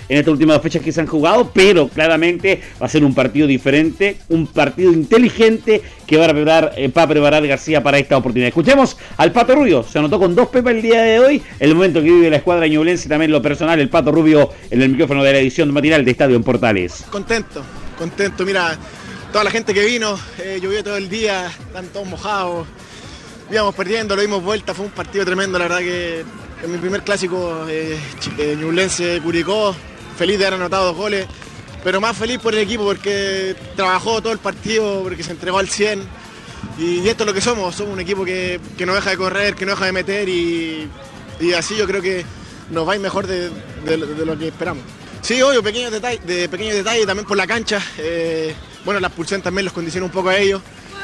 estas 0.10 0.28
últimas 0.28 0.56
dos 0.56 0.62
fechas 0.62 0.82
que 0.84 0.92
se 0.92 1.02
han 1.02 1.08
jugado, 1.08 1.50
pero 1.54 1.88
claramente 1.88 2.62
va 2.80 2.86
a 2.86 2.90
ser 2.90 3.04
un 3.04 3.16
partido 3.16 3.48
diferente, 3.48 4.18
un 4.30 4.46
partido 4.46 4.92
inteligente 4.92 5.82
que 6.06 6.18
va 6.18 6.26
a 6.26 6.30
preparar, 6.30 6.74
eh, 6.78 6.88
va 6.88 7.04
a 7.04 7.08
preparar 7.08 7.48
García 7.48 7.82
para 7.82 7.98
esta 7.98 8.18
oportunidad. 8.18 8.50
Escuchemos 8.50 8.98
al 9.18 9.32
Pato 9.32 9.55
Rubio, 9.56 9.84
se 9.84 10.00
anotó 10.00 10.19
con 10.19 10.36
dos 10.36 10.50
pepas 10.50 10.74
el 10.74 10.81
día 10.81 11.02
de 11.02 11.19
hoy, 11.19 11.42
el 11.60 11.74
momento 11.74 12.02
que 12.02 12.12
vive 12.12 12.30
la 12.30 12.38
escuadra 12.38 12.68
Ñublense 12.68 13.10
también 13.10 13.31
lo 13.31 13.42
personal, 13.42 13.80
el 13.80 13.90
Pato 13.90 14.12
Rubio 14.12 14.52
en 14.69 14.81
el 14.81 14.90
micrófono 14.90 15.24
de 15.24 15.31
la 15.31 15.40
edición 15.40 15.72
matinal 15.74 16.04
de 16.04 16.12
Estadio 16.12 16.36
en 16.36 16.44
Portales. 16.44 17.06
Contento, 17.10 17.63
contento, 17.98 18.46
mira, 18.46 18.78
toda 19.31 19.44
la 19.46 19.52
gente 19.52 19.74
que 19.74 19.86
vino, 19.86 20.19
eh, 20.40 20.60
llovió 20.62 20.84
todo 20.84 20.98
el 20.98 21.10
día, 21.10 21.48
están 21.48 21.88
todos 21.88 22.07
mojados, 22.07 22.68
íbamos 23.50 23.74
perdiendo, 23.74 24.16
lo 24.16 24.22
dimos 24.22 24.44
vuelta, 24.44 24.74
fue 24.74 24.86
un 24.86 24.92
partido 24.92 25.25
tremendo, 25.25 25.58
la 25.58 25.66
verdad 25.66 25.80
que 25.80 26.25
en 26.63 26.72
mi 26.72 26.78
primer 26.78 27.04
clásico 27.04 27.66
eh, 27.69 27.98
eh 28.38 28.58
Ñublense 28.60 29.22
Curicó, 29.24 29.75
feliz 30.18 30.38
de 30.38 30.48
haber 30.48 30.60
anotado 30.60 30.88
dos 30.88 30.98
goles 30.98 31.27
pero 31.86 32.01
más 32.01 32.18
feliz 32.18 32.39
por 32.39 32.56
el 32.56 32.62
equipo 32.62 32.84
porque 32.84 33.56
trabajó 33.75 34.20
todo 34.20 34.34
el 34.34 34.39
partido, 34.39 35.03
porque 35.03 35.22
se 35.22 35.34
entregó 35.34 35.60
al 35.60 35.70
100. 35.70 36.01
Y, 36.77 37.07
esto 37.07 37.24
es 37.24 37.27
lo 37.27 37.34
que 37.34 37.41
somos, 37.41 37.75
somos 37.75 37.93
un 37.93 38.00
equipo 38.00 38.25
que, 38.25 38.60
no 38.86 38.93
deja 38.93 39.12
de 39.12 39.17
correr, 39.17 39.55
que 39.55 39.65
no 39.65 39.72
deja 39.72 39.86
de 39.86 39.91
meter 39.91 40.29
y, 40.29 40.89
así 41.57 41.75
yo 41.75 41.86
creo 41.88 42.01
que 42.01 42.25
nos 42.72 42.88
va 42.88 42.93
a 42.93 42.95
ir 42.95 43.01
mejor 43.01 43.27
de, 43.27 43.51
lo 44.25 44.38
que 44.38 44.48
esperamos. 44.48 44.84
Sí, 45.22 45.41
obvio, 45.41 45.63
pequeños 45.63 45.91
detalles, 45.91 46.25
de 46.25 46.48
pequeños 46.50 46.75
detalles 46.75 47.05
también 47.05 47.27
por 47.27 47.38
la 47.38 47.48
cancha. 47.48 47.81
Eh, 47.98 48.53
bueno, 48.84 49.00
la 49.00 49.07
expulsión 49.07 49.41
también 49.41 49.65
los 49.65 49.74
condiciona 49.74 50.05
un 50.05 50.12
poco 50.12 50.29
a 50.29 50.38
ellos, 50.38 50.62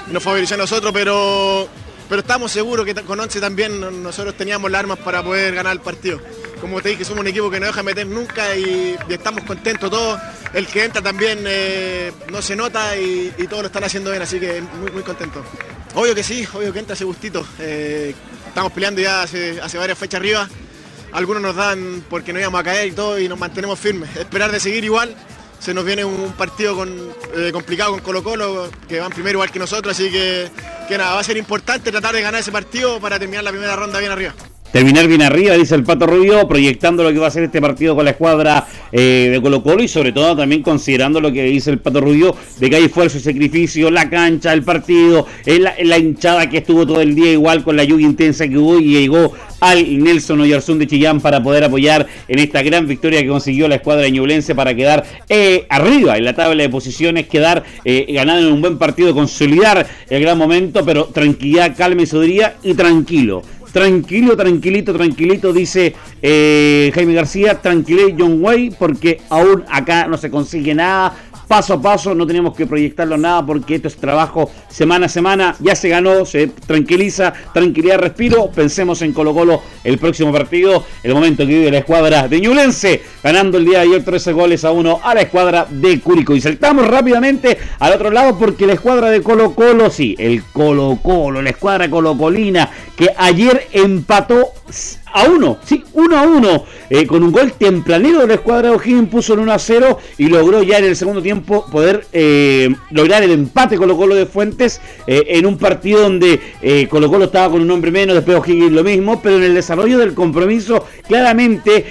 nos 0.07 0.21
favoreció 0.21 0.55
a 0.55 0.57
nosotros, 0.57 0.91
pero, 0.93 1.67
pero 2.07 2.21
estamos 2.21 2.51
seguros 2.51 2.85
que 2.85 2.93
con 2.93 3.19
11 3.19 3.39
también 3.39 4.03
nosotros 4.03 4.35
teníamos 4.35 4.69
las 4.69 4.79
armas 4.79 4.99
para 4.99 5.23
poder 5.23 5.55
ganar 5.55 5.73
el 5.73 5.81
partido 5.81 6.19
como 6.61 6.79
te 6.79 6.89
dije, 6.89 7.03
somos 7.03 7.21
un 7.21 7.27
equipo 7.27 7.49
que 7.49 7.59
no 7.59 7.65
deja 7.65 7.81
meter 7.83 8.05
nunca 8.05 8.55
y, 8.55 8.95
estamos 9.09 9.43
contentos 9.43 9.89
todos. 9.89 10.21
El 10.53 10.67
que 10.67 10.85
entra 10.85 11.01
también 11.01 11.39
eh, 11.45 12.11
no 12.31 12.41
se 12.41 12.55
nota 12.55 12.95
y, 12.95 13.33
todos 13.49 13.63
lo 13.63 13.67
están 13.67 13.83
haciendo 13.83 14.11
bien, 14.11 14.21
así 14.21 14.39
que 14.39 14.61
muy, 14.61 14.91
muy 14.91 15.03
contento. 15.03 15.43
Obvio 15.95 16.15
que 16.15 16.23
sí, 16.23 16.47
obvio 16.53 16.71
que 16.71 16.79
entra 16.79 16.93
ese 16.93 17.03
gustito. 17.03 17.45
Eh, 17.59 18.13
estamos 18.47 18.71
peleando 18.71 19.01
ya 19.01 19.23
hace, 19.23 19.59
varias 19.77 19.97
fechas 19.97 20.19
arriba. 20.19 20.47
Algunos 21.11 21.41
nos 21.41 21.55
dan 21.55 22.05
porque 22.09 22.31
no 22.31 22.39
íbamos 22.39 22.61
a 22.61 22.63
caer 22.63 22.87
y 22.87 22.91
todo 22.91 23.19
y 23.19 23.27
nos 23.27 23.39
mantenemos 23.39 23.77
firmes. 23.77 24.15
Esperar 24.15 24.51
de 24.51 24.59
seguir 24.59 24.83
igual. 24.83 25.13
Se 25.59 25.73
nos 25.73 25.83
viene 25.83 26.05
un 26.05 26.31
partido 26.33 26.75
eh, 27.35 27.51
complicado 27.51 27.91
con 27.91 27.99
Colo 27.99 28.23
Colo, 28.23 28.71
que 28.87 28.99
van 28.99 29.11
primero 29.11 29.37
igual 29.37 29.51
que 29.51 29.59
nosotros, 29.59 29.95
así 29.95 30.09
que, 30.09 30.49
que 30.87 30.97
nada, 30.97 31.13
va 31.13 31.19
a 31.19 31.23
ser 31.23 31.37
importante 31.37 31.91
tratar 31.91 32.15
de 32.15 32.21
ganar 32.23 32.41
ese 32.41 32.51
partido 32.51 32.99
para 32.99 33.19
terminar 33.19 33.43
la 33.43 33.51
primera 33.51 33.75
ronda 33.75 33.99
bien 33.99 34.11
arriba. 34.11 34.33
Terminar 34.71 35.07
bien 35.07 35.21
arriba, 35.21 35.55
dice 35.55 35.75
el 35.75 35.83
Pato 35.83 36.07
Rubio, 36.07 36.47
proyectando 36.47 37.03
lo 37.03 37.11
que 37.11 37.19
va 37.19 37.27
a 37.27 37.31
ser 37.31 37.43
este 37.43 37.61
partido 37.61 37.95
con 37.95 38.05
la 38.05 38.11
escuadra 38.11 38.67
eh, 38.91 39.29
de 39.31 39.41
Colo 39.41 39.61
Colo 39.63 39.83
y 39.83 39.87
sobre 39.87 40.11
todo 40.11 40.35
también 40.35 40.61
considerando 40.61 41.19
lo 41.19 41.31
que 41.31 41.43
dice 41.43 41.71
el 41.71 41.79
Pato 41.79 42.01
Rubio 42.01 42.35
de 42.59 42.69
que 42.69 42.77
hay 42.77 42.85
esfuerzo 42.85 43.17
y 43.17 43.21
sacrificio, 43.21 43.91
la 43.91 44.09
cancha, 44.09 44.53
el 44.53 44.63
partido, 44.63 45.27
la, 45.45 45.73
la, 45.83 45.97
hinchada 45.97 46.49
que 46.49 46.59
estuvo 46.59 46.85
todo 46.85 47.01
el 47.01 47.15
día 47.15 47.31
igual 47.31 47.63
con 47.63 47.75
la 47.75 47.83
lluvia 47.83 48.05
intensa 48.05 48.47
que 48.47 48.57
hubo 48.57 48.79
y 48.79 48.99
llegó 48.99 49.33
al 49.61 50.03
Nelson 50.03 50.41
Oyarzún 50.41 50.79
de 50.79 50.87
Chillán 50.87 51.21
para 51.21 51.41
poder 51.41 51.63
apoyar 51.63 52.07
en 52.27 52.39
esta 52.39 52.61
gran 52.63 52.87
victoria 52.87 53.21
que 53.21 53.27
consiguió 53.27 53.67
la 53.67 53.75
escuadra 53.75 54.09
ñublense 54.09 54.55
para 54.55 54.73
quedar 54.75 55.05
eh, 55.29 55.65
arriba 55.69 56.17
en 56.17 56.25
la 56.25 56.33
tabla 56.33 56.63
de 56.63 56.69
posiciones, 56.69 57.27
quedar 57.27 57.63
eh, 57.85 58.05
en 58.07 58.29
un 58.29 58.61
buen 58.61 58.77
partido, 58.77 59.13
consolidar 59.13 59.85
el 60.09 60.21
gran 60.21 60.37
momento, 60.37 60.83
pero 60.83 61.05
tranquilidad, 61.05 61.75
calma 61.77 62.01
y 62.01 62.05
sobería 62.07 62.55
y 62.63 62.73
tranquilo 62.73 63.43
Tranquilo, 63.71 64.35
tranquilito, 64.35 64.93
tranquilito, 64.93 65.53
dice 65.53 65.95
eh, 66.21 66.91
Jaime 66.93 67.13
García. 67.13 67.61
Tranquilé 67.61 68.15
John 68.17 68.43
Way, 68.43 68.71
porque 68.77 69.21
aún 69.29 69.63
acá 69.69 70.07
no 70.07 70.17
se 70.17 70.29
consigue 70.29 70.75
nada 70.75 71.15
paso 71.51 71.73
a 71.73 71.81
paso, 71.81 72.15
no 72.15 72.25
tenemos 72.25 72.55
que 72.55 72.65
proyectarlo 72.65 73.17
nada 73.17 73.45
porque 73.45 73.75
esto 73.75 73.89
es 73.89 73.97
trabajo 73.97 74.49
semana 74.69 75.07
a 75.07 75.09
semana, 75.09 75.53
ya 75.59 75.75
se 75.75 75.89
ganó, 75.89 76.23
se 76.25 76.47
tranquiliza, 76.47 77.33
tranquilidad, 77.53 77.99
respiro, 77.99 78.49
pensemos 78.49 79.01
en 79.01 79.11
Colo 79.11 79.33
Colo 79.33 79.61
el 79.83 79.97
próximo 79.97 80.31
partido, 80.31 80.85
el 81.03 81.13
momento 81.13 81.45
que 81.45 81.53
vive 81.53 81.69
la 81.69 81.79
escuadra 81.79 82.29
de 82.29 82.39
Ñulense, 82.39 83.01
ganando 83.21 83.57
el 83.57 83.65
día 83.65 83.79
de 83.79 83.83
ayer 83.83 84.01
13 84.05 84.31
goles 84.31 84.63
a 84.63 84.71
1 84.71 85.01
a 85.03 85.13
la 85.13 85.23
escuadra 85.23 85.67
de 85.69 85.99
Curico. 85.99 86.33
Y 86.33 86.39
saltamos 86.39 86.87
rápidamente 86.87 87.57
al 87.79 87.95
otro 87.95 88.11
lado 88.11 88.39
porque 88.39 88.65
la 88.65 88.71
escuadra 88.71 89.09
de 89.09 89.21
Colo 89.21 89.53
Colo, 89.53 89.89
sí, 89.89 90.15
el 90.17 90.45
Colo 90.53 90.99
Colo, 91.03 91.41
la 91.41 91.49
escuadra 91.49 91.89
colocolina, 91.89 92.69
que 92.95 93.09
ayer 93.17 93.67
empató 93.73 94.53
a 95.13 95.25
uno, 95.25 95.57
sí, 95.65 95.83
uno 95.93 96.17
a 96.17 96.23
uno, 96.23 96.65
eh, 96.89 97.05
con 97.05 97.23
un 97.23 97.31
gol 97.31 97.53
templanero 97.53 98.19
de 98.21 98.27
la 98.27 98.33
escuadra 98.35 98.69
de 98.69 98.75
O'Higgins, 98.75 99.09
puso 99.09 99.33
el 99.33 99.39
1 99.39 99.51
a 99.51 99.59
0 99.59 99.97
y 100.17 100.27
logró 100.27 100.63
ya 100.63 100.77
en 100.77 100.85
el 100.85 100.95
segundo 100.95 101.21
tiempo 101.21 101.65
poder 101.71 102.05
eh, 102.13 102.69
lograr 102.91 103.23
el 103.23 103.31
empate 103.31 103.77
Colo 103.77 103.97
Colo 103.97 104.15
de 104.15 104.25
Fuentes 104.25 104.81
eh, 105.07 105.23
en 105.27 105.45
un 105.45 105.57
partido 105.57 106.01
donde 106.01 106.39
Colo 106.89 107.09
Colo 107.09 107.25
estaba 107.25 107.51
con 107.51 107.61
un 107.61 107.71
hombre 107.71 107.91
menos, 107.91 108.15
después 108.15 108.37
O'Higgins 108.37 108.71
lo 108.71 108.83
mismo, 108.83 109.21
pero 109.21 109.37
en 109.37 109.43
el 109.43 109.53
desarrollo 109.53 109.97
del 109.97 110.13
compromiso 110.13 110.85
claramente 111.07 111.85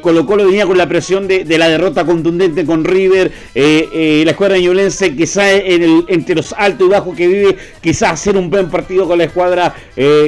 Colo 0.00 0.26
Colo 0.26 0.46
venía 0.46 0.66
con 0.66 0.76
la 0.76 0.88
presión 0.88 1.26
de, 1.26 1.44
la 1.58 1.68
derrota 1.68 2.04
contundente 2.04 2.64
con 2.64 2.84
River, 2.84 3.32
la 3.54 4.30
escuadra 4.30 4.58
ñulense 4.58 5.14
quizá 5.16 5.52
en 5.52 5.82
el, 5.82 6.04
entre 6.08 6.34
los 6.34 6.52
altos 6.52 6.86
y 6.86 6.90
bajos 6.90 7.16
que 7.16 7.26
vive, 7.26 7.56
quizás 7.80 8.12
hacer 8.12 8.36
un 8.36 8.50
buen 8.50 8.68
partido 8.68 9.06
con 9.06 9.18
la 9.18 9.24
escuadra 9.24 9.74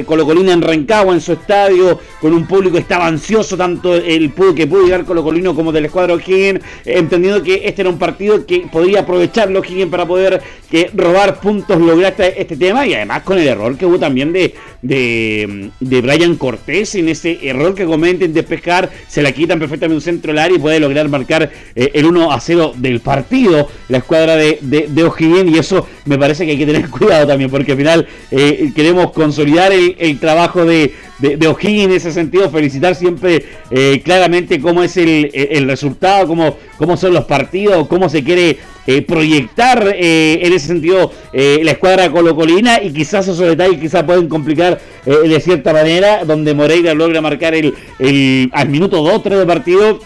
colocolina 0.05 0.53
en 0.53 0.61
Rancagua, 0.61 1.13
en 1.13 1.21
su 1.21 1.33
estadio, 1.33 1.99
con 2.19 2.30
un 2.33 2.47
público 2.47 2.77
estaba 2.77 3.07
ansioso, 3.07 3.57
tanto 3.57 3.95
el 3.95 4.31
que 4.55 4.67
pudo 4.67 4.83
llegar 4.83 5.05
Colo 5.05 5.23
Colino 5.23 5.55
como 5.55 5.71
del 5.71 5.85
escuadro 5.85 6.15
O'Higgins, 6.15 6.61
entendiendo 6.85 7.43
que 7.43 7.61
este 7.65 7.81
era 7.81 7.89
un 7.89 7.99
partido 7.99 8.45
que 8.45 8.61
podría 8.71 9.01
aprovecharlo 9.01 9.59
O'Higgins 9.59 9.91
para 9.91 10.05
poder 10.05 10.41
que 10.69 10.89
robar 10.93 11.39
puntos, 11.39 11.79
lograr 11.79 12.15
este, 12.17 12.55
tema 12.55 12.87
y 12.87 12.93
además 12.93 13.23
con 13.23 13.37
el 13.37 13.47
error 13.47 13.77
que 13.77 13.85
hubo 13.85 13.99
también 13.99 14.31
de, 14.31 14.53
de, 14.81 15.69
de 15.79 16.01
Brian 16.01 16.35
Cortés 16.35 16.95
en 16.95 17.09
ese 17.09 17.39
error 17.43 17.75
que 17.75 17.85
comenten 17.85 18.33
de 18.33 18.43
pescar, 18.43 18.89
se 19.07 19.21
la 19.21 19.33
quitan 19.33 19.59
perfectamente 19.59 19.95
un 19.95 20.01
centro 20.01 20.31
del 20.31 20.39
área 20.39 20.55
y 20.55 20.59
puede 20.59 20.79
lograr 20.79 21.09
marcar 21.09 21.51
eh, 21.75 21.91
el 21.93 22.05
1 22.05 22.31
a 22.31 22.39
0 22.39 22.73
del 22.77 23.01
partido 23.01 23.67
la 23.89 23.97
escuadra 23.97 24.37
de, 24.37 24.59
de, 24.61 25.03
O'Higgins 25.03 25.51
y 25.53 25.57
eso 25.57 25.87
me 26.05 26.17
parece 26.17 26.45
que 26.45 26.51
hay 26.51 26.57
que 26.57 26.65
tener 26.65 26.89
cuidado 26.89 27.27
también 27.27 27.49
porque 27.49 27.73
al 27.73 27.77
final 27.77 28.07
eh, 28.31 28.71
queremos 28.73 29.11
consolidar 29.11 29.73
el 29.73 30.19
trabajo 30.19 30.65
de, 30.65 30.93
de, 31.21 31.47
O'Higgins 31.47 31.85
en 31.85 31.91
ese 31.91 32.11
sentido, 32.11 32.49
felicitar 32.49 32.95
siempre 32.95 33.45
eh, 33.69 34.01
claramente 34.03 34.59
cómo 34.59 34.83
es 34.83 34.97
el, 34.97 35.67
resultado, 35.67 36.27
cómo, 36.27 36.57
cómo 36.77 36.97
son 36.97 37.13
los 37.13 37.25
partidos, 37.25 37.87
cómo 37.87 38.09
se 38.09 38.23
quiere 38.23 38.57
eh, 38.87 39.01
proyectar 39.03 39.93
eh, 39.95 40.39
en 40.41 40.53
ese 40.53 40.67
sentido 40.67 41.11
la 41.33 41.71
escuadra 41.71 42.11
colocolina 42.11 42.81
y 42.81 42.91
quizás 42.91 43.27
esos 43.27 43.39
detalles 43.39 43.79
quizás 43.79 44.03
pueden 44.03 44.27
complicar 44.27 44.79
de 45.05 45.39
cierta 45.39 45.73
manera, 45.73 46.25
donde 46.25 46.53
Moreira 46.53 46.93
logra 46.93 47.21
marcar 47.21 47.55
el, 47.55 47.73
el 47.99 48.49
al 48.53 48.69
minuto 48.69 49.03
2-3 49.03 49.39
de 49.39 49.45
partido 49.45 49.99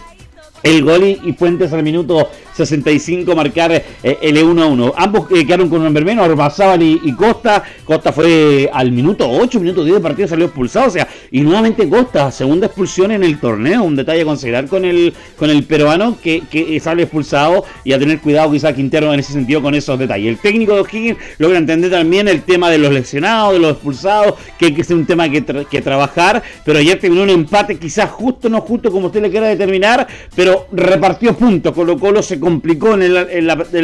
el 0.62 0.82
gol 0.82 1.04
y 1.04 1.32
Fuentes 1.32 1.72
al 1.72 1.82
minuto 1.82 2.28
65 2.54 3.36
marcar 3.36 3.72
eh, 3.72 4.18
el 4.20 4.42
1 4.42 4.62
a 4.62 4.66
1. 4.66 4.94
Ambos 4.96 5.30
eh, 5.30 5.44
quedaron 5.44 5.68
con 5.68 5.80
un 5.80 5.86
hombre 5.88 6.04
menos, 6.04 6.26
Orbazábal 6.26 6.82
y, 6.82 7.12
Costa. 7.12 7.62
Costa 7.84 8.12
fue 8.12 8.70
al 8.72 8.90
minuto 8.92 9.28
8, 9.30 9.60
minuto 9.60 9.84
10 9.84 9.96
de 9.96 10.02
partido, 10.02 10.28
salió 10.28 10.46
expulsado. 10.46 10.86
O 10.88 10.90
sea, 10.90 11.06
y 11.30 11.40
nuevamente 11.42 11.88
Costa, 11.88 12.30
segunda 12.30 12.66
expulsión 12.66 13.12
en 13.12 13.22
el 13.24 13.38
torneo. 13.38 13.82
Un 13.82 13.96
detalle 13.96 14.22
a 14.22 14.24
considerar 14.24 14.66
con 14.66 14.84
el, 14.84 15.12
con 15.36 15.50
el 15.50 15.64
peruano 15.64 16.16
que, 16.22 16.42
que 16.50 16.78
sale 16.80 17.02
expulsado 17.02 17.64
y 17.84 17.92
a 17.92 17.98
tener 17.98 18.20
cuidado 18.20 18.50
quizá 18.50 18.72
Quintero 18.74 19.12
en 19.12 19.20
ese 19.20 19.32
sentido 19.32 19.60
con 19.62 19.74
esos 19.74 19.98
detalles. 19.98 20.28
El 20.28 20.38
técnico 20.38 20.74
de 20.74 20.80
O'Higgins 20.80 21.18
logra 21.38 21.58
entender 21.58 21.90
también 21.90 22.28
el 22.28 22.42
tema 22.42 22.70
de 22.70 22.78
los 22.78 22.92
lesionados, 22.92 23.52
de 23.52 23.58
los 23.58 23.72
expulsados, 23.72 24.34
que 24.58 24.74
que 24.74 24.84
ser 24.84 24.96
un 24.96 25.06
tema 25.06 25.28
que, 25.28 25.44
que 25.70 25.82
trabajar. 25.82 26.42
Pero 26.64 26.78
ayer 26.78 26.98
terminó 26.98 27.22
un 27.22 27.30
empate, 27.30 27.76
quizás 27.76 28.10
justo, 28.10 28.48
no 28.48 28.60
justo 28.60 28.90
como 28.90 29.06
usted 29.06 29.22
le 29.22 29.30
quiera 29.30 29.48
determinar, 29.48 30.06
pero 30.34 30.45
repartió 30.72 31.34
puntos. 31.34 31.72
Colo 31.72 31.98
Colo 31.98 32.22
se 32.22 32.40
complicó 32.40 32.94
en, 32.94 33.14
la, 33.14 33.56
parte, 33.56 33.78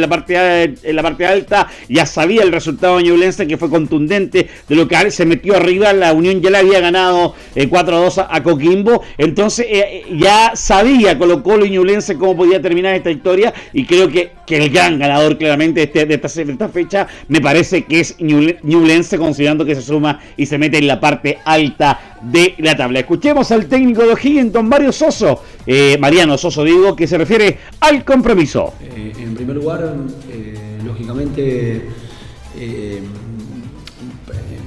en 0.83 0.95
la 0.95 1.03
parte 1.03 1.25
alta, 1.25 1.67
ya 1.89 2.05
sabía 2.05 2.43
el 2.43 2.51
resultado 2.51 2.99
ñublense 2.99 3.47
que 3.47 3.57
fue 3.57 3.69
contundente, 3.69 4.47
de 4.67 4.75
lo 4.75 4.87
que 4.87 5.11
se 5.11 5.25
metió 5.25 5.55
arriba, 5.55 5.93
la 5.93 6.13
Unión 6.13 6.41
ya 6.41 6.49
le 6.49 6.59
había 6.59 6.79
ganado 6.79 7.35
4 7.69 7.95
eh, 7.95 7.99
a 7.99 8.03
2 8.03 8.17
a, 8.29 8.43
Coquimbo, 8.43 9.01
entonces 9.17 9.65
eh, 9.69 10.03
ya 10.17 10.51
sabía 10.55 11.17
Colo 11.17 11.43
Colo 11.43 11.65
y 11.65 11.71
Ñublense 11.71 12.17
cómo 12.17 12.37
podía 12.37 12.61
terminar 12.61 12.95
esta 12.95 13.11
historia 13.11 13.53
y 13.73 13.85
creo 13.85 14.09
que, 14.09 14.31
que 14.45 14.57
el 14.57 14.69
gran 14.69 14.99
ganador 14.99 15.37
claramente 15.37 15.79
de, 15.79 15.85
este, 15.85 16.05
de, 16.05 16.51
esta, 16.53 16.69
fecha 16.69 17.07
me 17.27 17.41
parece 17.41 17.83
que 17.83 17.99
es 17.99 18.15
Ñublense 18.19 19.17
considerando 19.17 19.65
que 19.65 19.75
se 19.75 19.81
suma 19.81 20.19
y 20.37 20.45
se 20.45 20.57
mete 20.57 20.77
en 20.77 20.87
la 20.87 20.99
parte 20.99 21.39
alta 21.43 22.12
de 22.31 22.55
la 22.59 22.75
tabla. 22.75 22.99
Escuchemos 22.99 23.51
al 23.51 23.67
técnico 23.67 24.03
de 24.03 24.13
O'Higgins, 24.13 24.51
don 24.51 24.67
Mario 24.67 24.91
Soso, 24.91 25.41
eh, 25.65 25.97
Mariano 25.99 26.37
Soso 26.37 26.63
digo, 26.63 26.95
que 26.95 27.07
se 27.07 27.17
refiere 27.17 27.57
al 27.81 28.03
compromiso 28.05 28.73
eh, 28.81 29.13
en 29.17 29.35
primer 29.35 29.55
lugar, 29.55 29.95
eh, 30.29 30.79
lógicamente, 30.85 31.89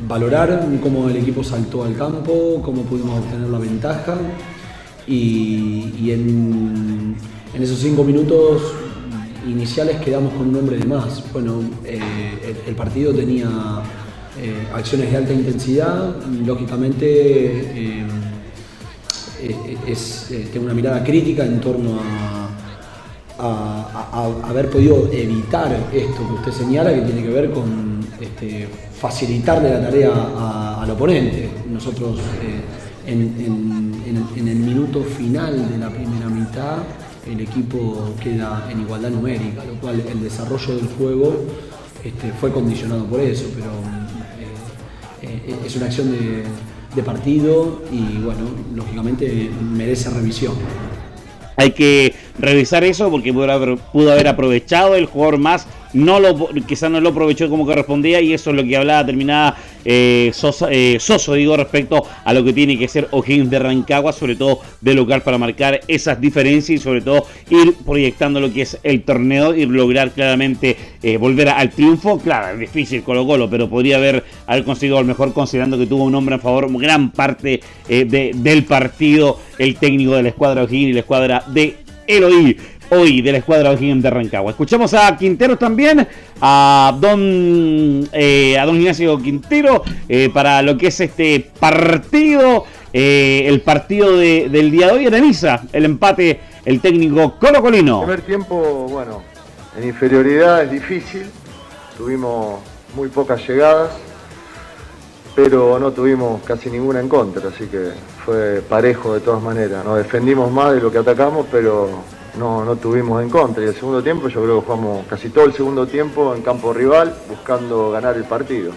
valorar 0.08 0.66
cómo 0.82 1.08
el 1.08 1.16
equipo 1.16 1.42
saltó 1.42 1.84
al 1.84 1.96
campo, 1.96 2.60
cómo 2.62 2.82
pudimos 2.82 3.20
obtener 3.20 3.48
la 3.48 3.58
ventaja 3.58 4.16
y, 5.06 6.10
en, 6.10 7.16
esos 7.54 7.78
cinco 7.78 8.04
minutos 8.04 8.62
iniciales 9.46 9.96
quedamos 9.98 10.34
con 10.34 10.48
un 10.48 10.56
hombre 10.56 10.76
de 10.76 10.84
más. 10.84 11.24
Bueno, 11.32 11.62
el, 11.84 12.74
partido 12.74 13.14
tenía 13.14 13.48
acciones 14.74 15.10
de 15.10 15.16
alta 15.16 15.32
intensidad, 15.32 16.16
lógicamente 16.44 18.04
es, 19.86 20.32
tengo 20.52 20.66
una 20.66 20.74
mirada 20.74 21.02
crítica 21.02 21.44
en 21.44 21.60
torno 21.60 21.98
a 22.00 22.46
haber 24.44 24.70
podido 24.70 25.10
evitar 25.12 25.88
esto 25.92 26.26
que 26.26 26.34
usted 26.34 26.52
señala, 26.52 26.94
que 26.94 27.02
tiene 27.02 27.22
que 27.22 27.30
ver 27.30 27.50
con 27.50 28.00
este, 28.20 28.68
facilitarle 28.98 29.70
la 29.70 29.80
tarea 29.82 30.80
al 30.80 30.90
oponente. 30.90 31.48
Nosotros 31.70 32.18
eh, 32.42 33.10
en, 33.12 34.48
el 34.48 34.56
minuto 34.56 35.02
final 35.02 35.68
de 35.68 35.78
la 35.78 35.90
primera 35.90 36.28
mitad 36.28 36.78
el 37.26 37.40
equipo 37.40 38.14
queda 38.22 38.68
en 38.70 38.82
igualdad 38.82 39.10
numérica, 39.10 39.64
lo 39.64 39.74
cual 39.80 40.00
el 40.00 40.22
desarrollo 40.22 40.76
del 40.76 40.86
juego 40.96 41.34
este, 42.04 42.32
fue 42.32 42.52
condicionado 42.52 43.04
por 43.06 43.20
eso, 43.20 43.46
pero 43.54 43.70
eh, 43.70 43.72
eh, 43.72 44.05
es 45.64 45.76
una 45.76 45.86
acción 45.86 46.10
de, 46.10 46.44
de 46.94 47.02
partido 47.02 47.82
y 47.92 48.18
bueno, 48.18 48.40
lógicamente 48.74 49.50
merece 49.60 50.10
revisión. 50.10 50.54
Hay 51.56 51.70
que 51.70 52.14
revisar 52.38 52.84
eso 52.84 53.10
porque 53.10 53.32
pudo 53.32 53.50
haber, 53.50 53.78
pudo 53.78 54.12
haber 54.12 54.28
aprovechado 54.28 54.94
el 54.94 55.06
jugador 55.06 55.38
más 55.38 55.66
no 55.96 56.20
lo, 56.20 56.48
quizás 56.66 56.90
no 56.90 57.00
lo 57.00 57.10
aprovechó 57.10 57.48
como 57.48 57.64
correspondía 57.64 58.20
y 58.20 58.34
eso 58.34 58.50
es 58.50 58.56
lo 58.56 58.64
que 58.64 58.76
hablaba 58.76 59.06
terminada 59.06 59.56
eh, 59.88 60.32
eh, 60.70 60.96
Soso, 60.98 61.34
digo, 61.34 61.56
respecto 61.56 62.04
a 62.24 62.34
lo 62.34 62.42
que 62.42 62.52
tiene 62.52 62.76
que 62.76 62.88
ser 62.88 63.06
O'Higgins 63.12 63.48
de 63.48 63.60
Rancagua, 63.60 64.12
sobre 64.12 64.34
todo 64.34 64.60
de 64.80 64.94
local 64.94 65.22
para 65.22 65.38
marcar 65.38 65.80
esas 65.86 66.20
diferencias 66.20 66.80
y 66.80 66.82
sobre 66.82 67.00
todo 67.00 67.24
ir 67.48 67.74
proyectando 67.86 68.40
lo 68.40 68.52
que 68.52 68.62
es 68.62 68.78
el 68.82 69.02
torneo 69.02 69.54
y 69.54 69.64
lograr 69.66 70.10
claramente 70.10 70.76
eh, 71.02 71.16
volver 71.16 71.50
al 71.50 71.70
triunfo. 71.70 72.18
Claro, 72.18 72.54
es 72.54 72.58
difícil 72.58 73.02
Colo 73.04 73.24
Colo, 73.24 73.48
pero 73.48 73.70
podría 73.70 73.96
haber, 73.96 74.24
haber 74.46 74.64
conseguido 74.64 74.98
al 74.98 75.04
mejor 75.04 75.32
considerando 75.32 75.78
que 75.78 75.86
tuvo 75.86 76.02
un 76.02 76.14
hombre 76.16 76.34
a 76.34 76.38
favor 76.38 76.66
gran 76.76 77.12
parte 77.12 77.60
del 77.88 78.64
partido, 78.64 79.38
el 79.58 79.76
técnico 79.76 80.16
de 80.16 80.24
la 80.24 80.28
escuadra 80.30 80.64
O'Higgins 80.64 80.90
y 80.90 80.92
la 80.94 81.00
escuadra 81.00 81.44
de 81.46 81.76
Eloy. 82.06 82.56
Hoy 82.90 83.22
de 83.22 83.32
la 83.32 83.38
escuadra 83.38 83.70
O'Higgins 83.70 84.02
de 84.02 84.10
Rancagua. 84.10 84.50
Escuchamos 84.50 84.94
a 84.94 85.16
Quintero 85.16 85.56
también, 85.56 86.06
a 86.40 86.96
don, 87.00 88.08
eh, 88.12 88.58
a 88.58 88.66
don 88.66 88.76
Ignacio 88.76 89.18
Quintero, 89.18 89.82
eh, 90.08 90.30
para 90.32 90.62
lo 90.62 90.76
que 90.76 90.88
es 90.88 91.00
este 91.00 91.50
partido, 91.58 92.64
eh, 92.92 93.44
el 93.46 93.60
partido 93.60 94.16
del 94.16 94.70
día 94.70 94.86
de 94.86 94.92
hoy. 94.92 95.06
Analiza 95.06 95.62
el 95.72 95.84
empate 95.84 96.40
el 96.64 96.80
técnico 96.80 97.36
Colo 97.38 97.62
Colino. 97.62 98.00
El 98.00 98.06
primer 98.06 98.22
tiempo, 98.22 98.86
bueno, 98.88 99.22
en 99.76 99.88
inferioridad 99.88 100.64
es 100.64 100.70
difícil, 100.70 101.26
tuvimos 101.96 102.60
muy 102.94 103.08
pocas 103.08 103.46
llegadas, 103.46 103.90
pero 105.34 105.78
no 105.78 105.92
tuvimos 105.92 106.42
casi 106.42 106.70
ninguna 106.70 107.00
en 107.00 107.08
contra, 107.08 107.50
así 107.50 107.66
que 107.66 107.90
fue 108.24 108.62
parejo 108.68 109.14
de 109.14 109.20
todas 109.20 109.42
maneras. 109.42 109.84
Nos 109.84 109.98
defendimos 109.98 110.50
más 110.50 110.74
de 110.74 110.80
lo 110.80 110.90
que 110.90 110.98
atacamos, 110.98 111.46
pero 111.52 111.90
no, 112.38 112.64
no 112.64 112.76
tuvimos 112.76 113.22
en 113.22 113.30
contra. 113.30 113.64
Y 113.64 113.68
el 113.68 113.74
segundo 113.74 114.02
tiempo 114.02 114.28
yo 114.28 114.42
creo 114.42 114.60
que 114.60 114.66
jugamos 114.66 115.06
casi 115.06 115.30
todo 115.30 115.44
el 115.44 115.52
segundo 115.52 115.86
tiempo 115.86 116.34
en 116.34 116.42
campo 116.42 116.72
rival 116.72 117.14
buscando 117.28 117.90
ganar 117.90 118.16
el 118.16 118.24
partido. 118.24 118.72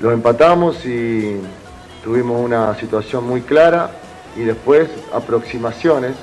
Lo 0.00 0.10
empatamos 0.10 0.84
y 0.86 1.40
tuvimos 2.02 2.44
una 2.44 2.78
situación 2.78 3.24
muy 3.24 3.42
clara 3.42 3.90
y 4.36 4.40
después 4.40 4.88
aproximaciones 5.12 6.14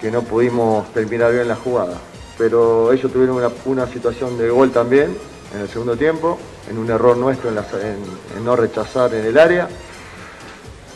que 0.00 0.10
no 0.10 0.22
pudimos 0.22 0.92
terminar 0.92 1.32
bien 1.32 1.48
la 1.48 1.56
jugada. 1.56 1.98
Pero 2.38 2.92
ellos 2.92 3.10
tuvieron 3.10 3.42
una, 3.64 3.86
situación 3.86 4.36
de 4.36 4.50
gol 4.50 4.70
también 4.70 5.16
en 5.54 5.60
el 5.62 5.68
segundo 5.68 5.96
tiempo, 5.96 6.38
en 6.70 6.78
un 6.78 6.90
error 6.90 7.16
nuestro 7.16 7.50
en, 7.50 7.56
en 7.56 8.44
no 8.44 8.56
rechazar 8.56 9.14
en 9.14 9.24
el 9.24 9.38
área. 9.38 9.68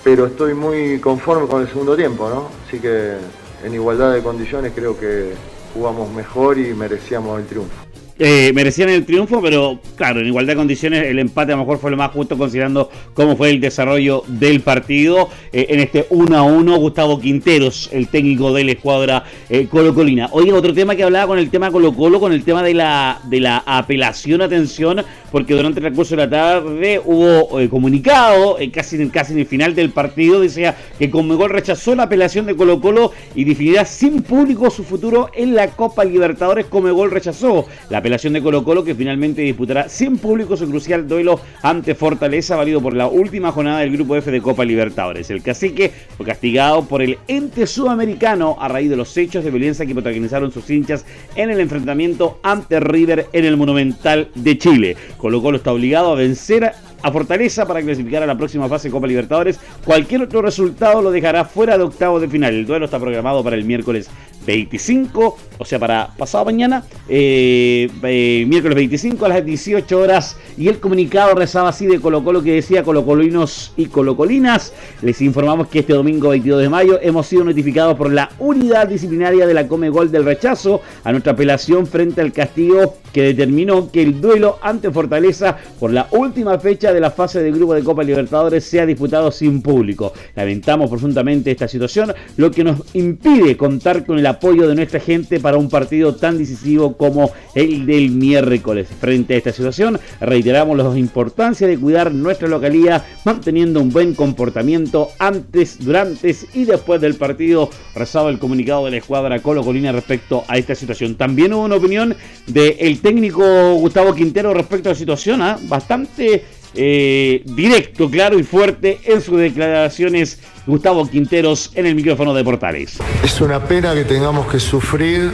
Pero 0.04 0.26
estoy 0.26 0.54
muy 0.54 0.98
conforme 1.00 1.46
con 1.46 1.62
el 1.62 1.68
segundo 1.68 1.96
tiempo, 1.96 2.28
¿no? 2.28 2.48
Así 2.66 2.78
que 2.78 3.16
en 3.64 3.75
igualdad 3.75 4.12
de 4.12 4.23
condiciones 4.23 4.73
creo 4.75 4.99
que 4.99 5.35
jugamos 5.75 6.11
mejor 6.11 6.59
y 6.59 6.75
merecíamos 6.75 7.38
el 7.40 7.47
triunfo. 7.47 7.89
Eh, 8.22 8.52
merecían 8.52 8.90
el 8.90 9.06
triunfo, 9.06 9.40
pero 9.40 9.80
claro, 9.96 10.20
en 10.20 10.26
igualdad 10.26 10.52
de 10.52 10.56
condiciones 10.58 11.06
el 11.06 11.18
empate 11.18 11.52
a 11.52 11.56
lo 11.56 11.62
mejor 11.62 11.78
fue 11.78 11.90
lo 11.90 11.96
más 11.96 12.10
justo 12.10 12.36
considerando 12.36 12.90
cómo 13.14 13.34
fue 13.34 13.48
el 13.48 13.62
desarrollo 13.62 14.24
del 14.28 14.60
partido. 14.60 15.30
Eh, 15.54 15.68
en 15.70 15.80
este 15.80 16.04
1 16.10 16.36
a 16.36 16.42
1, 16.42 16.76
Gustavo 16.76 17.18
Quinteros, 17.18 17.88
el 17.94 18.08
técnico 18.08 18.52
de 18.52 18.64
la 18.64 18.72
escuadra 18.72 19.24
eh, 19.48 19.68
Colo 19.70 19.94
Colina. 19.94 20.28
Oye, 20.32 20.52
otro 20.52 20.74
tema 20.74 20.94
que 20.96 21.02
hablaba 21.02 21.28
con 21.28 21.38
el 21.38 21.48
tema 21.48 21.70
Colo 21.70 21.94
Colo, 21.94 22.20
con 22.20 22.34
el 22.34 22.44
tema 22.44 22.62
de 22.62 22.74
la, 22.74 23.22
de 23.24 23.40
la 23.40 23.62
apelación, 23.64 24.42
atención, 24.42 25.02
porque 25.32 25.54
durante 25.54 25.80
el 25.80 25.94
curso 25.94 26.14
de 26.14 26.26
la 26.26 26.28
tarde 26.28 27.00
hubo 27.02 27.58
comunicado, 27.70 28.58
casi, 28.70 29.08
casi 29.08 29.32
en 29.32 29.38
el 29.38 29.46
final 29.46 29.74
del 29.74 29.92
partido, 29.92 30.42
decía 30.42 30.76
que 30.98 31.08
Conmebol 31.08 31.48
rechazó 31.48 31.94
la 31.94 32.02
apelación 32.02 32.44
de 32.44 32.54
Colo 32.54 32.82
Colo 32.82 33.12
y 33.34 33.44
definirá 33.44 33.86
sin 33.86 34.20
público 34.20 34.68
su 34.68 34.84
futuro 34.84 35.30
en 35.34 35.54
la 35.54 35.68
Copa 35.68 36.04
Libertadores. 36.04 36.66
Conmebol 36.66 37.10
rechazó 37.10 37.66
la 37.88 37.98
apelación 37.98 38.10
apelación 38.11 38.33
de 38.33 38.43
Colo 38.43 38.64
Colo 38.64 38.83
que 38.83 38.97
finalmente 38.97 39.40
disputará 39.43 39.88
sin 39.88 40.19
público 40.19 40.57
su 40.57 40.69
crucial 40.69 41.07
duelo 41.07 41.38
ante 41.62 41.95
Fortaleza, 41.95 42.57
válido 42.57 42.81
por 42.83 42.93
la 42.93 43.07
última 43.07 43.52
jornada 43.52 43.79
del 43.79 43.93
Grupo 43.93 44.17
F 44.17 44.33
de 44.33 44.43
Copa 44.43 44.64
Libertadores. 44.64 45.31
El 45.31 45.45
cacique 45.45 45.93
fue 46.17 46.26
castigado 46.26 46.83
por 46.87 47.02
el 47.02 47.19
ente 47.29 47.69
sudamericano 47.69 48.57
a 48.59 48.67
raíz 48.67 48.90
de 48.90 48.97
los 48.97 49.17
hechos 49.17 49.45
de 49.45 49.52
violencia 49.52 49.87
que 49.87 49.95
protagonizaron 49.95 50.50
sus 50.50 50.69
hinchas 50.71 51.07
en 51.37 51.50
el 51.50 51.61
enfrentamiento 51.61 52.40
ante 52.43 52.81
River 52.81 53.29
en 53.33 53.45
el 53.45 53.57
Monumental 53.57 54.29
de 54.35 54.59
Chile. 54.59 54.97
Colo 55.17 55.40
Colo 55.40 55.59
está 55.59 55.73
obligado 55.73 56.11
a 56.11 56.17
vencer 56.17 56.73
a 57.02 57.12
Fortaleza 57.12 57.67
para 57.67 57.81
clasificar 57.81 58.23
a 58.23 58.26
la 58.26 58.37
próxima 58.37 58.69
fase 58.69 58.88
de 58.88 58.93
Copa 58.93 59.07
Libertadores. 59.07 59.61
Cualquier 59.85 60.23
otro 60.23 60.43
resultado 60.43 61.00
lo 61.00 61.11
dejará 61.11 61.45
fuera 61.45 61.79
de 61.79 61.85
octavo 61.85 62.21
de 62.21 62.29
final. 62.29 62.55
El 62.55 62.67
duelo 62.67 62.87
está 62.87 62.99
programado 62.99 63.43
para 63.45 63.57
el 63.57 63.64
miércoles 63.64 64.11
25, 64.47 65.37
o 65.59 65.64
sea, 65.64 65.78
para 65.78 66.09
pasado 66.16 66.44
mañana, 66.47 66.85
eh, 67.09 67.90
eh, 68.02 68.44
miércoles 68.49 68.76
25 68.76 69.26
a 69.26 69.28
las 69.28 69.44
18 69.44 69.99
horas. 69.99 70.37
Y 70.56 70.68
el 70.68 70.78
comunicado 70.78 71.35
rezaba 71.35 71.68
así 71.68 71.87
de 71.87 72.00
Colo 72.00 72.25
Colo 72.25 72.42
que 72.42 72.54
decía 72.54 72.82
Colocolinos 72.82 73.73
y 73.76 73.87
Colocolinas. 73.87 74.73
Les 75.02 75.20
informamos 75.20 75.68
que 75.68 75.80
este 75.80 75.92
domingo 75.92 76.30
22 76.30 76.62
de 76.62 76.68
mayo 76.68 76.99
hemos 77.02 77.26
sido 77.26 77.44
notificados 77.44 77.97
por 77.97 78.12
la 78.12 78.30
unidad 78.38 78.88
disciplinaria 78.88 79.47
de 79.47 79.54
la 79.54 79.68
Come 79.68 79.90
Gol 79.90 80.11
del 80.11 80.25
rechazo 80.25 80.80
a 81.04 81.12
nuestra 81.12 81.32
apelación 81.32 81.87
frente 81.87 82.20
al 82.20 82.32
castigo 82.32 82.97
que 83.12 83.23
determinó 83.23 83.90
que 83.90 84.02
el 84.02 84.20
duelo 84.20 84.59
ante 84.62 84.90
Fortaleza 84.90 85.56
por 85.78 85.92
la 85.92 86.09
última 86.12 86.59
fecha 86.59 86.92
de 86.92 87.00
la 87.00 87.11
fase 87.11 87.42
de 87.42 87.50
grupo 87.50 87.75
de 87.75 87.82
Copa 87.82 88.02
Libertadores 88.02 88.64
sea 88.64 88.87
disputado 88.87 89.30
sin 89.30 89.62
público. 89.62 90.12
Lamentamos 90.35 90.88
profundamente 90.88 91.50
esta 91.50 91.68
situación, 91.68 92.12
lo 92.37 92.50
que 92.50 92.64
nos 92.64 92.82
impide 92.94 93.56
contar 93.56 94.04
con 94.06 94.18
el 94.18 94.26
apoyo 94.30 94.68
de 94.68 94.75
nuestra 94.75 95.00
gente 95.00 95.40
para 95.40 95.56
un 95.56 95.68
partido 95.68 96.14
tan 96.14 96.38
decisivo 96.38 96.96
como 96.96 97.30
el 97.54 97.87
del 97.87 98.10
miércoles. 98.10 98.88
Frente 99.00 99.34
a 99.34 99.37
esta 99.37 99.52
situación, 99.52 99.99
reiteramos 100.20 100.76
la 100.76 100.99
importancia 100.99 101.66
de 101.66 101.78
cuidar 101.78 102.12
nuestra 102.12 102.49
localidad 102.49 103.04
manteniendo 103.25 103.80
un 103.80 103.90
buen 103.90 104.14
comportamiento 104.14 105.08
antes, 105.18 105.84
durante 105.84 106.34
y 106.54 106.64
después 106.64 107.00
del 107.00 107.14
partido. 107.14 107.70
Rezaba 107.94 108.30
el 108.30 108.38
comunicado 108.38 108.84
de 108.84 108.92
la 108.92 108.96
escuadra 108.99 109.40
Colo 109.40 109.62
Colina 109.62 109.92
respecto 109.92 110.44
a 110.49 110.56
esta 110.58 110.75
situación. 110.75 111.16
También 111.16 111.52
hubo 111.52 111.64
una 111.64 111.76
opinión 111.76 112.14
del 112.46 113.00
técnico 113.00 113.74
Gustavo 113.74 114.14
Quintero 114.14 114.55
respecto 114.55 114.88
a 114.88 114.92
la 114.92 114.98
situación, 114.98 115.42
¿ah? 115.42 115.59
bastante 115.62 116.42
eh, 116.74 117.42
directo, 117.44 118.09
claro 118.09 118.38
y 118.38 118.42
fuerte 118.42 119.00
en 119.04 119.20
sus 119.20 119.38
declaraciones 119.38 120.38
Gustavo 120.66 121.09
Quinteros 121.09 121.72
en 121.74 121.87
el 121.87 121.94
micrófono 121.94 122.33
de 122.33 122.44
Portales. 122.44 122.98
Es 123.24 123.40
una 123.40 123.64
pena 123.64 123.94
que 123.94 124.04
tengamos 124.04 124.46
que 124.46 124.61
sufrir 124.61 125.33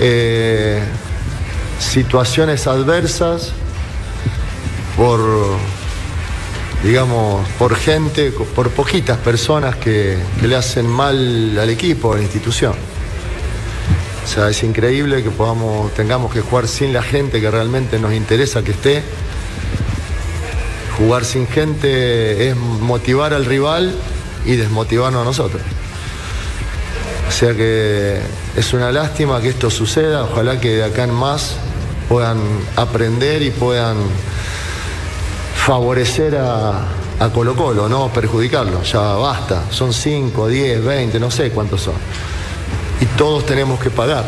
eh, 0.00 0.82
situaciones 1.78 2.66
adversas 2.66 3.52
por, 4.96 5.20
digamos, 6.82 7.46
por 7.58 7.74
gente, 7.76 8.32
por 8.54 8.70
poquitas 8.70 9.18
personas 9.18 9.76
que, 9.76 10.18
le 10.42 10.56
hacen 10.56 10.86
mal 10.86 11.58
al 11.58 11.70
equipo, 11.70 12.12
a 12.12 12.16
la 12.16 12.22
institución. 12.22 12.74
O 14.24 14.28
sea, 14.28 14.50
es 14.50 14.62
increíble 14.62 15.22
que 15.22 15.30
podamos, 15.30 15.94
tengamos 15.94 16.32
que 16.32 16.40
jugar 16.40 16.66
sin 16.66 16.92
la 16.92 17.02
gente 17.02 17.40
que 17.40 17.50
realmente 17.50 17.98
nos 17.98 18.12
interesa 18.12 18.62
que 18.62 18.72
esté 18.72 19.02
Jugar 20.98 21.24
sin 21.24 21.46
gente 21.46 22.48
es 22.48 22.56
motivar 22.56 23.34
al 23.34 23.44
rival 23.44 23.94
y 24.44 24.56
desmotivarnos 24.56 25.22
a 25.22 25.24
nosotros. 25.24 25.62
O 27.28 27.30
sea 27.30 27.54
que 27.54 28.20
es 28.56 28.72
una 28.72 28.92
lástima 28.92 29.40
que 29.40 29.50
esto 29.50 29.70
suceda, 29.70 30.24
ojalá 30.24 30.58
que 30.60 30.76
de 30.76 30.84
acá 30.84 31.04
en 31.04 31.12
más 31.12 31.56
puedan 32.08 32.38
aprender 32.76 33.42
y 33.42 33.50
puedan 33.50 33.96
favorecer 35.66 36.36
a, 36.36 36.86
Colo 37.34 37.56
Colo, 37.56 37.88
no 37.88 38.12
perjudicarlo, 38.12 38.82
ya 38.82 39.00
basta, 39.00 39.64
son 39.70 39.92
5, 39.92 40.48
10, 40.48 40.84
20, 40.84 41.18
no 41.18 41.30
sé 41.30 41.50
cuántos 41.50 41.82
son. 41.82 41.94
Y 43.00 43.06
todos 43.18 43.44
tenemos 43.46 43.80
que 43.80 43.90
pagar, 43.90 44.24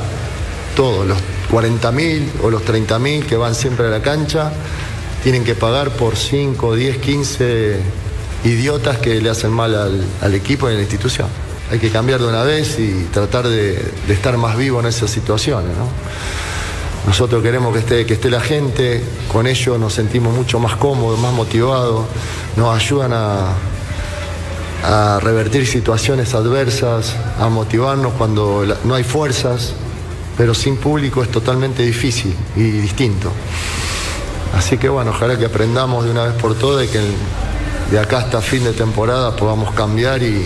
todos, 0.74 1.06
los 1.06 1.18
40.000 1.52 2.42
o 2.42 2.50
los 2.50 2.62
30.000 2.64 3.24
que 3.24 3.36
van 3.36 3.54
siempre 3.54 3.86
a 3.86 3.90
la 3.90 4.00
cancha, 4.02 4.50
tienen 5.22 5.44
que 5.44 5.54
pagar 5.54 5.90
por 5.90 6.16
5, 6.16 6.74
10, 6.74 6.98
15 6.98 7.76
idiotas 8.44 8.98
que 8.98 9.20
le 9.20 9.30
hacen 9.30 9.50
mal 9.50 9.74
al, 9.74 10.34
equipo 10.34 10.68
y 10.68 10.72
a 10.72 10.76
la 10.76 10.82
institución. 10.82 11.28
Hay 11.70 11.78
que 11.78 11.90
cambiar 11.90 12.20
de 12.20 12.26
una 12.26 12.44
vez 12.44 12.78
y 12.78 13.04
tratar 13.12 13.48
de, 13.48 13.92
estar 14.08 14.36
más 14.36 14.56
vivo 14.56 14.80
en 14.80 14.86
esas 14.86 15.10
situaciones. 15.10 15.72
Nosotros 17.06 17.42
queremos 17.42 17.72
que 17.72 17.78
esté, 17.80 18.06
que 18.06 18.14
esté 18.14 18.30
la 18.30 18.40
gente, 18.40 19.02
con 19.32 19.46
ellos 19.46 19.78
nos 19.78 19.94
sentimos 19.94 20.34
mucho 20.34 20.58
más 20.58 20.76
cómodos, 20.76 21.18
más 21.18 21.32
motivados, 21.32 22.06
nos 22.56 22.76
ayudan 22.76 23.12
a, 23.12 23.54
a 24.84 25.20
revertir 25.20 25.66
situaciones 25.66 26.34
adversas, 26.34 27.16
a 27.38 27.48
motivarnos 27.48 28.12
cuando 28.14 28.64
no 28.84 28.94
hay 28.94 29.04
fuerzas, 29.04 29.72
pero 30.36 30.54
sin 30.54 30.76
público 30.76 31.22
es 31.22 31.30
totalmente 31.30 31.82
difícil 31.82 32.34
y 32.56 32.62
distinto. 32.62 33.32
Así 34.54 34.78
que 34.78 34.88
bueno, 34.88 35.10
ojalá 35.10 35.38
que 35.38 35.44
aprendamos 35.44 36.04
de 36.04 36.10
una 36.10 36.24
vez 36.24 36.34
por 36.34 36.54
todas 36.56 36.86
y 36.86 36.88
que 36.88 37.00
de 37.90 37.98
acá 37.98 38.18
hasta 38.18 38.40
fin 38.40 38.64
de 38.64 38.72
temporada 38.72 39.34
podamos 39.36 39.72
cambiar 39.74 40.22
y, 40.22 40.44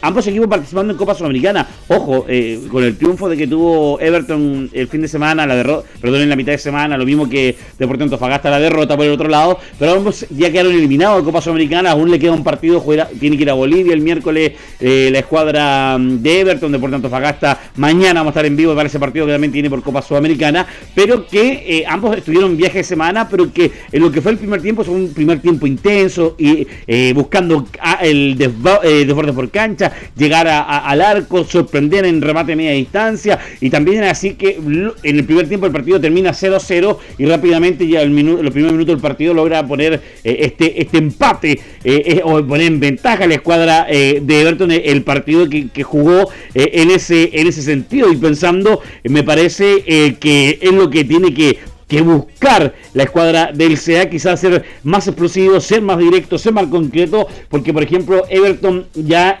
ambos 0.00 0.26
equipos 0.26 0.48
participando 0.48 0.94
en 0.94 0.98
Copa 0.98 1.14
Sudamericana. 1.14 1.68
Ojo, 1.88 2.24
con 2.70 2.82
el 2.82 2.96
triunfo 2.96 3.28
de 3.28 3.36
que 3.36 3.46
tuvo 3.46 4.00
Everton 4.00 4.70
el 4.72 4.88
fin 4.88 5.02
de 5.02 5.08
semana, 5.08 5.46
la 5.46 5.56
derrota, 5.56 5.86
perdón, 6.00 6.22
en 6.22 6.30
la 6.30 6.36
mitad 6.36 6.52
de 6.52 6.58
semana, 6.58 6.96
lo 6.96 7.04
mismo 7.04 7.28
que 7.28 7.56
Deportivo 7.78 8.04
Antofagasta 8.04 8.50
la 8.50 8.60
derrota 8.60 8.96
por 8.96 9.06
el 9.06 9.12
otro 9.12 9.28
lado, 9.28 9.58
pero 9.78 9.92
ambos 9.92 10.26
ya 10.30 10.50
quedaron 10.50 10.72
eliminados 10.72 11.18
de 11.18 11.24
Copa 11.24 11.40
Sudamericana, 11.40 11.92
aún 11.92 12.10
le 12.10 12.18
queda 12.18 12.32
un 12.32 12.44
partido, 12.44 12.84
tiene 13.18 13.36
que 13.36 13.42
ir 13.42 13.50
a 13.50 13.54
Bolivia 13.54 13.92
el 13.92 14.00
miércoles 14.00 14.52
eh, 14.80 15.08
la 15.10 15.18
escuadra 15.18 15.98
mm, 15.98 16.22
de 16.22 16.40
Everton, 16.40 16.72
Deportivo 16.72 16.96
Antofagasta, 16.96 17.60
mañana 17.76 18.20
vamos 18.20 18.30
a 18.30 18.32
estar 18.32 18.46
en 18.46 18.56
vivo 18.56 18.74
para 18.74 18.88
ese 18.88 18.98
partido 18.98 19.26
que 19.26 19.32
también 19.32 19.52
tiene 19.52 19.70
por 19.70 19.82
Copa 19.82 20.02
Sudamericana, 20.02 20.66
pero 20.94 21.26
que 21.26 21.64
eh, 21.66 21.84
ambos 21.88 22.16
estuvieron 22.16 22.52
en 22.52 22.56
viaje 22.56 22.78
de 22.78 22.84
semana, 22.84 23.28
pero 23.28 23.52
que 23.52 23.70
en 23.90 24.02
lo 24.02 24.10
que 24.10 24.20
fue 24.20 24.32
el 24.32 24.38
primer 24.38 24.62
tiempo 24.62 24.84
fue 24.84 24.94
un 24.94 25.12
primer 25.12 25.40
tiempo 25.40 25.66
intenso 25.66 26.36
y 26.38 26.66
eh, 26.86 27.12
buscando 27.14 27.66
el 28.00 28.36
desborde 28.36 29.32
por 29.32 29.50
cancha, 29.50 29.92
llegar 30.16 30.46
al 30.48 31.00
arco, 31.00 31.44
sorprender 31.44 32.04
en 32.04 32.20
remate 32.20 32.52
a 32.52 32.56
media 32.56 32.72
distancia 32.72 33.38
y 33.60 33.70
también 33.70 34.04
así 34.04 34.34
que 34.34 34.56
en 34.56 35.16
el 35.16 35.24
primer 35.24 35.48
tiempo 35.48 35.66
el 35.66 35.72
partido 35.72 36.00
termina 36.00 36.30
0-0 36.30 36.96
y 37.18 37.26
rápidamente 37.26 37.63
ya 37.88 38.02
el 38.02 38.10
minuto, 38.10 38.42
los 38.42 38.52
primeros 38.52 38.72
minutos 38.72 38.94
del 38.94 39.02
partido 39.02 39.34
logra 39.34 39.66
poner 39.66 39.94
eh, 40.22 40.36
este, 40.40 40.80
este 40.80 40.98
empate 40.98 41.52
eh, 41.52 41.60
eh, 41.84 42.20
o 42.24 42.44
poner 42.46 42.66
en 42.66 42.80
ventaja 42.80 43.26
la 43.26 43.34
escuadra 43.34 43.86
de 43.86 44.40
Everton 44.40 44.70
el 44.70 45.02
partido 45.02 45.48
que, 45.48 45.68
que 45.68 45.82
jugó 45.82 46.30
en, 46.54 46.90
ese, 46.90 47.30
en 47.32 47.46
ese 47.46 47.62
sentido. 47.62 48.12
Y 48.12 48.16
pensando, 48.16 48.80
me 49.04 49.22
parece 49.22 50.16
que 50.20 50.58
es 50.60 50.72
lo 50.72 50.90
que 50.90 51.04
tiene 51.04 51.32
que 51.32 51.58
que 51.86 52.00
buscar 52.00 52.74
la 52.94 53.02
escuadra 53.02 53.50
del 53.52 53.78
CA, 53.78 54.08
quizás 54.08 54.40
ser 54.40 54.64
más 54.84 55.06
explosivo, 55.06 55.60
ser 55.60 55.82
más 55.82 55.98
directo, 55.98 56.38
ser 56.38 56.54
más 56.54 56.66
concreto, 56.68 57.28
porque 57.50 57.74
por 57.74 57.82
ejemplo 57.82 58.24
Everton 58.30 58.86
ya 58.94 59.38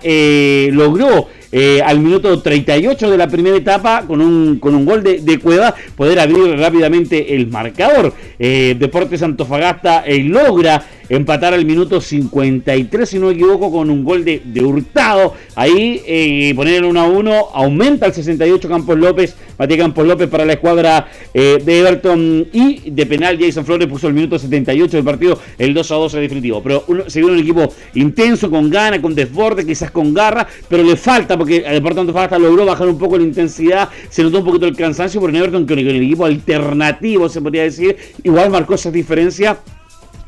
logró 0.72 1.28
eh, 1.56 1.80
al 1.80 2.00
minuto 2.00 2.42
38 2.42 3.12
de 3.12 3.16
la 3.16 3.28
primera 3.28 3.56
etapa 3.56 4.02
con 4.08 4.20
un, 4.20 4.58
con 4.58 4.74
un 4.74 4.84
gol 4.84 5.04
de, 5.04 5.38
Cueva 5.38 5.72
poder 5.94 6.18
abrir 6.18 6.58
rápidamente 6.58 7.36
el 7.36 7.46
marcador. 7.46 8.12
Eh, 8.40 8.74
Deportes 8.76 9.22
Antofagasta 9.22 10.04
eh, 10.04 10.18
logra 10.18 10.84
empatar 11.08 11.54
al 11.54 11.64
minuto 11.64 12.00
53, 12.00 13.08
si 13.08 13.18
no 13.20 13.26
me 13.26 13.34
equivoco, 13.34 13.70
con 13.70 13.88
un 13.88 14.02
gol 14.02 14.24
de, 14.24 14.42
Hurtado. 14.64 15.34
Ahí 15.54 16.02
eh, 16.06 16.52
poner 16.56 16.76
el 16.76 16.86
1 16.86 17.00
a 17.00 17.04
1, 17.04 17.46
aumenta 17.54 18.06
al 18.06 18.14
68 18.14 18.68
Campos 18.68 18.98
López, 18.98 19.36
Matías 19.56 19.78
Campos 19.78 20.06
López 20.08 20.28
para 20.28 20.44
la 20.44 20.54
escuadra 20.54 21.06
de 21.32 21.78
Everton 21.78 22.48
y 22.52 22.90
de 22.90 23.06
penal 23.06 23.38
Jason 23.38 23.64
Flores 23.64 23.86
puso 23.86 24.08
el 24.08 24.14
minuto 24.14 24.38
78 24.38 24.96
del 24.96 25.04
partido, 25.04 25.38
el 25.58 25.72
2 25.72 25.90
a 25.92 25.94
2 25.94 26.12
definitivo. 26.14 26.62
Pero 26.62 26.84
se 27.06 27.20
vio 27.20 27.28
un 27.28 27.38
equipo 27.38 27.72
intenso, 27.94 28.50
con 28.50 28.70
gana, 28.70 29.00
con 29.00 29.14
desborde, 29.14 29.64
quizás 29.64 29.92
con 29.92 30.12
garra, 30.14 30.48
pero 30.68 30.82
le 30.82 30.96
falta 30.96 31.38
porque 31.44 31.58
el 31.58 31.74
Deportivo 31.74 32.00
Antofagasta 32.00 32.38
logró 32.38 32.64
bajar 32.64 32.88
un 32.88 32.96
poco 32.96 33.18
la 33.18 33.24
intensidad, 33.24 33.90
se 34.08 34.22
notó 34.22 34.38
un 34.38 34.46
poquito 34.46 34.64
el 34.64 34.74
cansancio 34.74 35.20
por 35.20 35.28
Everton, 35.28 35.66
con 35.66 35.78
el 35.78 36.02
equipo 36.02 36.24
alternativo 36.24 37.28
se 37.28 37.42
podría 37.42 37.64
decir, 37.64 37.98
igual 38.22 38.48
marcó 38.48 38.76
esa 38.76 38.90
diferencia 38.90 39.58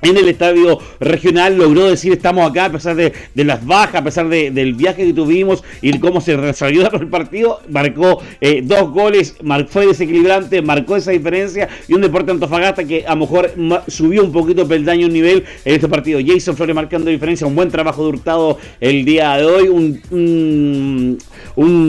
en 0.02 0.16
el 0.16 0.28
estadio 0.28 0.78
regional 1.00 1.56
logró 1.56 1.88
decir 1.88 2.12
estamos 2.12 2.48
acá 2.48 2.66
a 2.66 2.72
pesar 2.72 2.96
de, 2.96 3.12
las 3.34 3.64
bajas, 3.64 3.96
a 3.96 4.04
pesar 4.04 4.28
del 4.28 4.74
viaje 4.74 5.06
que 5.06 5.12
tuvimos 5.12 5.62
y 5.82 5.98
cómo 5.98 6.20
se 6.20 6.36
desarrolló 6.36 6.90
el 7.00 7.08
partido, 7.08 7.60
marcó 7.68 8.22
eh, 8.40 8.60
dos 8.62 8.90
goles, 8.90 9.36
fue 9.68 9.86
desequilibrante, 9.86 10.62
marcó 10.62 10.96
esa 10.96 11.10
diferencia 11.10 11.68
y 11.88 11.94
un 11.94 12.00
deporte 12.00 12.30
Antofagasta 12.30 12.84
que 12.84 13.06
a 13.06 13.14
lo 13.14 13.20
mejor 13.20 13.52
subió 13.88 14.24
un 14.24 14.32
poquito 14.32 14.62
el 14.62 14.68
peldaño 14.68 15.08
nivel 15.08 15.44
en 15.64 15.74
este 15.74 15.88
partido. 15.88 16.20
Jason 16.24 16.56
Flores 16.56 16.74
marcando 16.74 17.10
diferencia, 17.10 17.46
un 17.46 17.54
buen 17.54 17.70
trabajo 17.70 18.02
de 18.02 18.08
Hurtado 18.10 18.58
el 18.80 19.04
día 19.04 19.36
de 19.36 19.44
hoy, 19.44 19.68
un, 20.10 21.18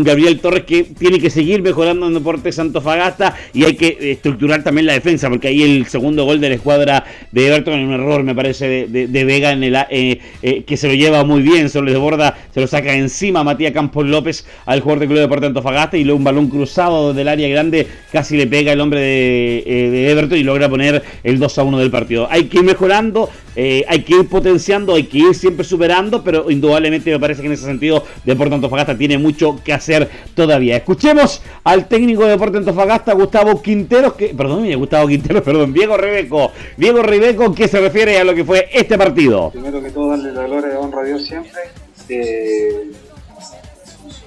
Gabriel 0.03 0.39
Torres 0.39 0.63
que 0.63 0.83
tiene 0.83 1.19
que 1.19 1.29
seguir 1.29 1.61
mejorando 1.61 2.07
en 2.07 2.13
Deportes 2.13 2.57
Antofagasta 2.59 3.35
y 3.53 3.65
hay 3.65 3.75
que 3.75 4.11
estructurar 4.11 4.63
también 4.63 4.85
la 4.85 4.93
defensa 4.93 5.29
porque 5.29 5.49
ahí 5.49 5.61
el 5.61 5.85
segundo 5.87 6.23
gol 6.25 6.39
de 6.39 6.49
la 6.49 6.55
escuadra 6.55 7.03
de 7.31 7.47
Everton 7.47 7.73
en 7.73 7.87
un 7.87 7.93
error, 7.99 8.23
me 8.23 8.35
parece, 8.35 8.87
de, 8.87 9.23
Vega 9.25 9.51
en 9.51 9.63
el, 9.63 9.75
eh, 9.89 10.19
eh, 10.41 10.63
que 10.63 10.77
se 10.77 10.87
lo 10.87 10.93
lleva 10.93 11.23
muy 11.23 11.41
bien, 11.41 11.69
se 11.69 11.81
lo 11.81 11.89
desborda, 11.89 12.35
se 12.53 12.61
lo 12.61 12.67
saca 12.67 12.93
encima 12.93 13.43
Matías 13.43 13.71
Campos 13.71 14.05
López 14.05 14.45
al 14.65 14.81
jugador 14.81 14.99
del 14.99 15.07
Club 15.07 15.17
de 15.17 15.21
Deportes 15.21 15.47
Antofagasta 15.47 15.97
y 15.97 16.03
luego 16.03 16.17
un 16.17 16.23
balón 16.23 16.47
cruzado 16.49 17.13
del 17.13 17.27
área 17.27 17.47
grande 17.49 17.87
casi 18.11 18.37
le 18.37 18.47
pega 18.47 18.71
el 18.71 18.81
hombre 18.81 18.99
de, 18.99 19.63
eh, 19.65 19.89
de, 19.89 20.11
Everton 20.11 20.37
y 20.37 20.43
logra 20.43 20.69
poner 20.69 21.03
el 21.23 21.39
2 21.39 21.57
a 21.57 21.63
1 21.63 21.79
del 21.79 21.91
partido. 21.91 22.27
Hay 22.29 22.45
que 22.45 22.57
ir 22.59 22.63
mejorando, 22.63 23.29
hay 23.57 24.03
que 24.03 24.15
ir 24.15 24.29
potenciando, 24.29 24.93
hay 24.93 25.03
que 25.03 25.17
ir 25.17 25.35
siempre 25.35 25.65
superando, 25.65 26.23
pero 26.23 26.51
indudablemente 26.51 27.09
me 27.09 27.19
parece 27.19 27.41
que 27.41 27.47
en 27.47 27.53
ese 27.53 27.65
sentido 27.65 28.03
Deportes 28.23 28.53
Antofagasta 28.53 28.97
tiene 28.97 29.17
mucho 29.17 29.59
que 29.63 29.73
hacer 29.73 30.07
todavía. 30.35 30.77
Escuchemos 30.77 31.41
al 31.63 31.87
técnico 31.87 32.23
de 32.23 32.29
Deportes 32.29 32.59
Antofagasta, 32.59 33.13
Gustavo 33.13 33.61
Quinteros, 33.61 34.13
que, 34.13 34.29
perdón, 34.29 34.71
Gustavo 34.75 35.07
Quinteros, 35.07 35.41
perdón, 35.45 35.73
Diego 35.73 35.97
Rebeco, 35.97 36.51
Diego 36.75 37.01
Rebeco, 37.01 37.53
que 37.53 37.67
se 37.67 37.79
refiere 37.79 38.19
a 38.19 38.23
lo 38.23 38.35
que 38.35 38.45
fue 38.45 38.69
este 38.71 38.97
partido? 38.97 39.49
Primero 39.51 39.81
que 39.81 39.89
todo, 39.89 40.09
darle 40.09 40.31
la 40.31 40.43
gloria 40.43 40.73
y 40.73 40.77
honra 40.77 41.01
a 41.01 41.05
Dios 41.05 41.25
siempre. 41.25 41.61
Eh, 42.09 42.91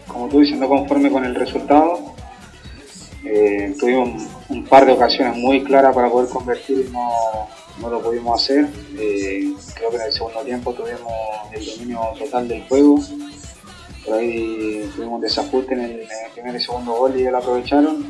como 0.07 0.29
tú 0.29 0.41
dices, 0.41 0.59
no 0.59 0.69
conforme 0.69 1.11
con 1.11 1.25
el 1.25 1.35
resultado. 1.35 2.15
Eh, 3.25 3.75
tuvimos 3.79 4.23
un 4.49 4.65
par 4.65 4.87
de 4.87 4.93
ocasiones 4.93 5.37
muy 5.37 5.63
claras 5.63 5.95
para 5.95 6.09
poder 6.09 6.31
convertir 6.31 6.89
no, 6.91 7.49
no 7.81 7.91
lo 7.91 8.03
pudimos 8.03 8.43
hacer. 8.43 8.69
Eh, 8.99 9.53
creo 9.75 9.91
que 9.91 9.97
en 9.97 10.03
el 10.03 10.13
segundo 10.13 10.41
tiempo 10.41 10.73
tuvimos 10.73 11.13
el 11.53 11.67
dominio 11.67 12.01
total 12.19 12.49
del 12.49 12.63
juego. 12.69 13.01
Por 14.05 14.15
ahí 14.15 14.91
tuvimos 14.95 15.15
un 15.15 15.21
desajuste 15.21 15.75
en 15.75 15.81
el, 15.81 16.09
primer 16.35 16.55
y 16.57 16.61
segundo 16.61 16.93
gol 16.93 17.19
y 17.19 17.25
ya 17.25 17.31
lo 17.31 17.39
aprovecharon. 17.39 18.07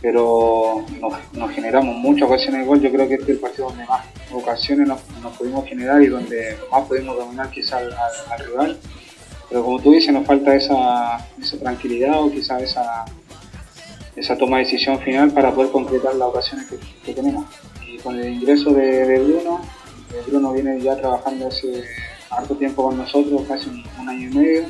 Pero 0.00 0.84
nos, 1.32 1.50
generamos 1.50 1.96
muchas 1.96 2.28
ocasiones 2.28 2.60
de 2.60 2.66
gol. 2.66 2.80
Yo 2.80 2.92
creo 2.92 3.08
que 3.08 3.14
este 3.14 3.24
es 3.24 3.30
el 3.30 3.38
partido 3.38 3.68
donde 3.68 3.84
más 3.86 4.04
ocasiones 4.32 4.86
nos, 4.86 5.00
pudimos 5.36 5.66
generar 5.66 6.02
y 6.02 6.06
donde 6.06 6.56
más 6.70 6.86
pudimos 6.86 7.16
dominar 7.16 7.50
quizás 7.50 7.82
al, 8.30 8.46
rival. 8.46 8.78
Pero 9.48 9.64
como 9.64 9.80
tú 9.80 9.92
dices, 9.92 10.12
nos 10.12 10.26
falta 10.26 10.54
esa, 10.54 11.26
tranquilidad 11.58 12.20
o 12.22 12.30
quizás 12.30 12.62
esa, 12.62 13.06
esa 14.14 14.36
toma 14.36 14.58
de 14.58 14.64
decisión 14.64 15.00
final 15.00 15.30
para 15.30 15.52
poder 15.52 15.72
concretar 15.72 16.14
las 16.14 16.28
ocasiones 16.28 16.66
que 17.04 17.14
tenemos 17.14 17.46
con 18.02 18.18
el 18.18 18.34
ingreso 18.34 18.72
de, 18.72 19.18
Bruno, 19.20 19.60
eh, 20.12 20.22
Bruno 20.26 20.52
viene 20.52 20.80
ya 20.80 20.96
trabajando 20.96 21.48
hace 21.48 21.84
harto 22.30 22.54
tiempo 22.54 22.84
con 22.84 22.98
nosotros, 22.98 23.42
casi 23.48 23.68
un, 23.68 24.08
año 24.08 24.30
y 24.30 24.34
medio, 24.34 24.62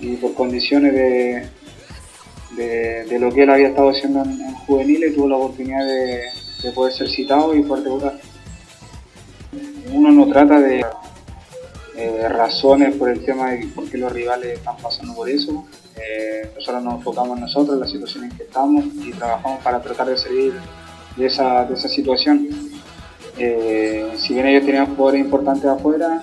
y 0.00 0.16
por 0.16 0.34
condiciones 0.34 0.92
de, 0.92 1.48
de, 2.56 3.18
lo 3.18 3.32
que 3.32 3.42
él 3.42 3.50
había 3.50 3.68
estado 3.68 3.90
haciendo 3.90 4.22
en, 4.22 4.54
juveniles, 4.66 5.14
tuvo 5.14 5.28
la 5.28 5.36
oportunidad 5.36 5.84
de, 5.86 6.22
poder 6.74 6.92
ser 6.92 7.08
citado 7.08 7.54
y 7.54 7.62
poder 7.62 7.84
debutar. 7.84 8.20
Uno 9.92 10.12
no 10.12 10.28
trata 10.28 10.60
de 10.60 10.84
eh, 11.96 12.28
razones 12.28 12.94
por 12.96 13.08
el 13.08 13.24
tema 13.24 13.52
de 13.52 13.66
por 13.68 13.88
qué 13.88 13.96
los 13.96 14.12
rivales 14.12 14.58
están 14.58 14.76
pasando 14.76 15.14
por 15.14 15.28
eso. 15.30 15.66
Eh, 15.96 16.50
nosotros 16.54 16.82
nos 16.82 16.94
enfocamos 16.94 17.36
en 17.36 17.44
nosotros, 17.44 17.74
en 17.74 17.80
la 17.80 17.88
situación 17.88 18.24
en 18.24 18.30
que 18.36 18.42
estamos 18.42 18.84
y 18.94 19.12
trabajamos 19.12 19.62
para 19.62 19.80
tratar 19.80 20.08
de 20.08 20.18
seguir 20.18 20.52
de 21.18 21.26
esa, 21.26 21.64
de 21.64 21.74
esa 21.74 21.88
situación. 21.88 22.48
Eh, 23.38 24.12
si 24.16 24.34
bien 24.34 24.46
ellos 24.46 24.64
tenían 24.64 24.86
jugadores 24.86 25.20
importantes 25.20 25.66
afuera, 25.66 26.22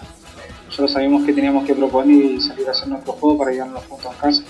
nosotros 0.66 0.92
sabíamos 0.92 1.26
que 1.26 1.34
teníamos 1.34 1.66
que 1.66 1.76
proponer 1.76 2.16
y 2.16 2.42
salir 2.42 2.68
a 2.68 2.72
hacer 2.72 2.88
nuestro 2.88 3.14
juego 3.14 3.38
para 3.38 3.52
llevarnos 3.52 3.82
los 3.82 3.86
puntos 3.86 4.14
a 4.14 4.18
casa. 4.18 4.44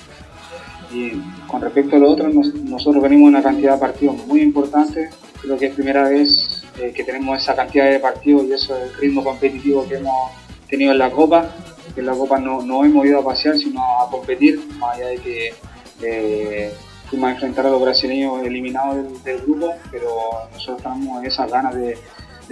Y 0.92 1.12
con 1.48 1.62
respecto 1.62 1.96
a 1.96 2.00
lo 2.00 2.12
otro, 2.12 2.30
nosotros 2.30 3.04
venimos 3.04 3.28
una 3.28 3.44
cantidad 3.44 3.74
de 3.74 3.80
partidos 3.80 4.26
muy 4.26 4.42
importante. 4.42 5.10
Creo 5.42 5.58
que 5.58 5.68
es 5.68 5.74
primera 5.74 6.08
vez 6.08 6.64
eh, 6.80 6.94
que 6.96 7.04
tenemos 7.04 7.42
esa 7.42 7.56
cantidad 7.56 7.90
de 7.90 8.00
partidos 8.00 8.46
y 8.46 8.54
eso 8.54 8.76
es 8.78 8.92
el 8.92 8.98
ritmo 8.98 9.24
competitivo 9.24 9.88
que 9.88 9.96
hemos 9.96 10.32
tenido 10.70 10.92
en 10.92 11.00
la 11.00 11.12
Copa. 11.12 11.50
Que 11.94 12.02
en 12.02 12.08
la 12.08 12.14
Copa 12.14 12.40
no, 12.40 12.62
no 12.62 12.84
hemos 12.86 13.06
ido 13.06 13.20
a 13.20 13.24
pasear, 13.24 13.58
sino 13.58 13.82
a 13.82 14.10
competir, 14.10 14.60
más 14.80 14.96
allá 14.96 15.08
de 15.08 15.18
que 15.18 15.54
eh, 16.02 16.74
fuimos 17.10 17.30
a 17.30 17.32
enfrentar 17.34 17.65
a 17.65 17.70
los 17.70 17.82
brasileños 17.82 18.44
eliminados 18.44 19.24
del, 19.24 19.41
grupo, 19.41 19.74
pero 19.91 20.10
nosotros 20.52 20.78
estamos 20.78 21.20
en 21.20 21.26
esas 21.26 21.52
ganas 21.52 21.76
de, 21.76 21.98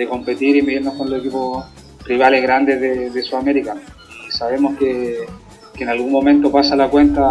competir 0.08 0.56
y 0.56 0.62
medirnos 0.62 0.96
con 0.96 1.10
los 1.10 1.20
equipos 1.20 1.66
rivales 2.06 2.42
grandes 2.42 2.82
de, 2.82 3.10
de 3.10 3.24
Sudamérica. 3.24 3.76
Y 4.28 4.32
sabemos 4.32 4.76
que, 4.78 5.26
que 5.74 5.84
en 5.84 5.90
algún 5.90 6.12
momento 6.12 6.52
pasa 6.52 6.76
la 6.76 6.90
cuenta 6.90 7.22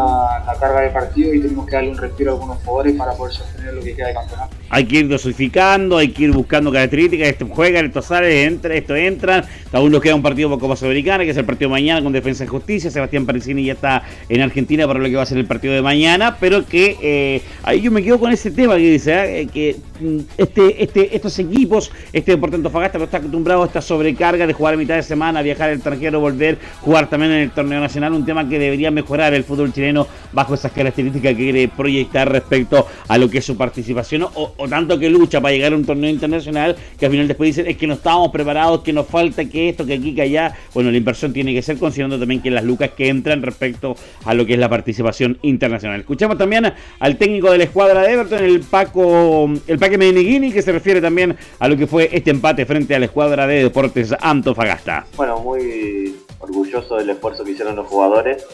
la 0.44 0.56
carga 0.58 0.80
de 0.80 0.90
partido 0.90 1.32
y 1.32 1.40
tenemos 1.40 1.66
que 1.66 1.76
darle 1.76 1.90
un 1.90 1.98
respiro 1.98 2.32
a 2.32 2.34
algunos 2.34 2.58
jugadores 2.58 2.96
para 2.96 3.12
poder 3.12 3.34
sostener 3.34 3.74
lo 3.74 3.82
que 3.82 3.94
queda 3.94 4.08
de 4.08 4.14
campeonato. 4.14 4.56
Hay 4.74 4.86
que 4.86 5.00
ir 5.00 5.08
dosificando, 5.08 5.98
hay 5.98 6.08
que 6.08 6.24
ir 6.24 6.32
buscando 6.32 6.72
características, 6.72 7.28
esto 7.28 7.46
juegan, 7.46 7.86
esto 7.86 8.02
sale, 8.02 8.44
entra, 8.44 8.74
esto 8.74 8.96
entra, 8.96 9.44
aún 9.70 9.92
nos 9.92 10.00
queda 10.00 10.16
un 10.16 10.22
partido 10.22 10.48
por 10.48 10.58
Copa 10.58 10.74
Sudamericana, 10.74 11.22
que 11.22 11.30
es 11.30 11.36
el 11.36 11.44
partido 11.44 11.68
de 11.68 11.74
mañana 11.74 12.02
con 12.02 12.12
Defensa 12.12 12.42
y 12.42 12.48
Justicia, 12.48 12.90
Sebastián 12.90 13.24
Parisini 13.24 13.64
ya 13.64 13.74
está 13.74 14.02
en 14.28 14.40
Argentina 14.40 14.86
para 14.86 14.98
lo 14.98 15.08
que 15.08 15.14
va 15.14 15.22
a 15.22 15.26
ser 15.26 15.38
el 15.38 15.46
partido 15.46 15.74
de 15.74 15.82
mañana, 15.82 16.36
pero 16.40 16.66
que 16.66 16.96
eh, 17.00 17.42
ahí 17.62 17.80
yo 17.80 17.92
me 17.92 18.02
quedo 18.02 18.18
con 18.18 18.32
ese 18.32 18.50
tema 18.50 18.74
que 18.76 18.90
dice, 18.90 19.42
¿eh? 19.42 19.46
que 19.46 19.76
mm, 20.00 20.18
este, 20.38 20.82
este, 20.82 21.14
estos 21.14 21.38
equipos, 21.38 21.92
este 22.12 22.32
Deportivo 22.32 22.56
Antofagasta 22.56 22.98
no 22.98 23.04
está 23.04 23.18
acostumbrado 23.18 23.62
a 23.62 23.66
esta 23.66 23.80
sobrecarga 23.80 24.48
de 24.48 24.52
jugar 24.52 24.74
a 24.74 24.76
mitad 24.78 24.96
de 24.96 25.02
semana, 25.02 25.42
viajar 25.42 25.68
al 25.68 25.76
extranjero, 25.76 26.18
volver, 26.18 26.58
jugar 26.80 27.08
también 27.08 27.32
en 27.32 27.38
el 27.38 27.50
torneo 27.50 27.80
nacional, 27.80 28.12
un 28.14 28.24
que 28.48 28.58
debería 28.58 28.90
mejorar 28.90 29.34
el 29.34 29.44
fútbol 29.44 29.72
chileno 29.72 30.06
bajo 30.32 30.54
esas 30.54 30.72
características 30.72 31.32
que 31.32 31.36
quiere 31.36 31.68
proyectar 31.68 32.30
respecto 32.30 32.86
a 33.08 33.18
lo 33.18 33.28
que 33.28 33.38
es 33.38 33.44
su 33.44 33.56
participación 33.56 34.22
o, 34.22 34.61
tanto 34.68 34.98
que 34.98 35.08
lucha 35.08 35.40
para 35.40 35.54
llegar 35.54 35.72
a 35.72 35.76
un 35.76 35.84
torneo 35.84 36.10
internacional 36.10 36.76
que 36.98 37.06
al 37.06 37.12
final 37.12 37.28
después 37.28 37.48
dicen 37.48 37.70
es 37.70 37.76
que 37.76 37.86
no 37.86 37.94
estábamos 37.94 38.30
preparados, 38.30 38.82
que 38.82 38.92
nos 38.92 39.06
falta 39.06 39.44
que 39.44 39.68
esto, 39.68 39.84
que 39.86 39.94
aquí, 39.94 40.14
que 40.14 40.22
allá. 40.22 40.54
Bueno, 40.74 40.90
la 40.90 40.96
inversión 40.96 41.32
tiene 41.32 41.52
que 41.54 41.62
ser 41.62 41.78
considerando 41.78 42.18
también 42.18 42.42
que 42.42 42.50
las 42.50 42.64
lucas 42.64 42.90
que 42.90 43.08
entran 43.08 43.42
respecto 43.42 43.94
a 44.24 44.34
lo 44.34 44.46
que 44.46 44.54
es 44.54 44.58
la 44.58 44.68
participación 44.68 45.38
internacional. 45.42 46.00
Escuchamos 46.00 46.38
también 46.38 46.72
al 46.98 47.16
técnico 47.16 47.50
de 47.50 47.58
la 47.58 47.64
escuadra 47.64 48.02
de 48.02 48.12
Everton, 48.12 48.44
el 48.44 48.60
Paco, 48.60 49.50
el 49.66 49.78
Paque 49.78 49.98
Meneghini, 49.98 50.52
que 50.52 50.62
se 50.62 50.72
refiere 50.72 51.00
también 51.00 51.36
a 51.58 51.68
lo 51.68 51.76
que 51.76 51.86
fue 51.86 52.08
este 52.12 52.30
empate 52.30 52.66
frente 52.66 52.94
a 52.94 52.98
la 52.98 53.06
escuadra 53.06 53.46
de 53.46 53.62
Deportes 53.62 54.14
Antofagasta. 54.20 55.06
Bueno, 55.16 55.38
muy 55.40 56.16
orgulloso 56.38 56.96
del 56.96 57.10
esfuerzo 57.10 57.44
que 57.44 57.52
hicieron 57.52 57.76
los 57.76 57.86
jugadores. 57.86 58.44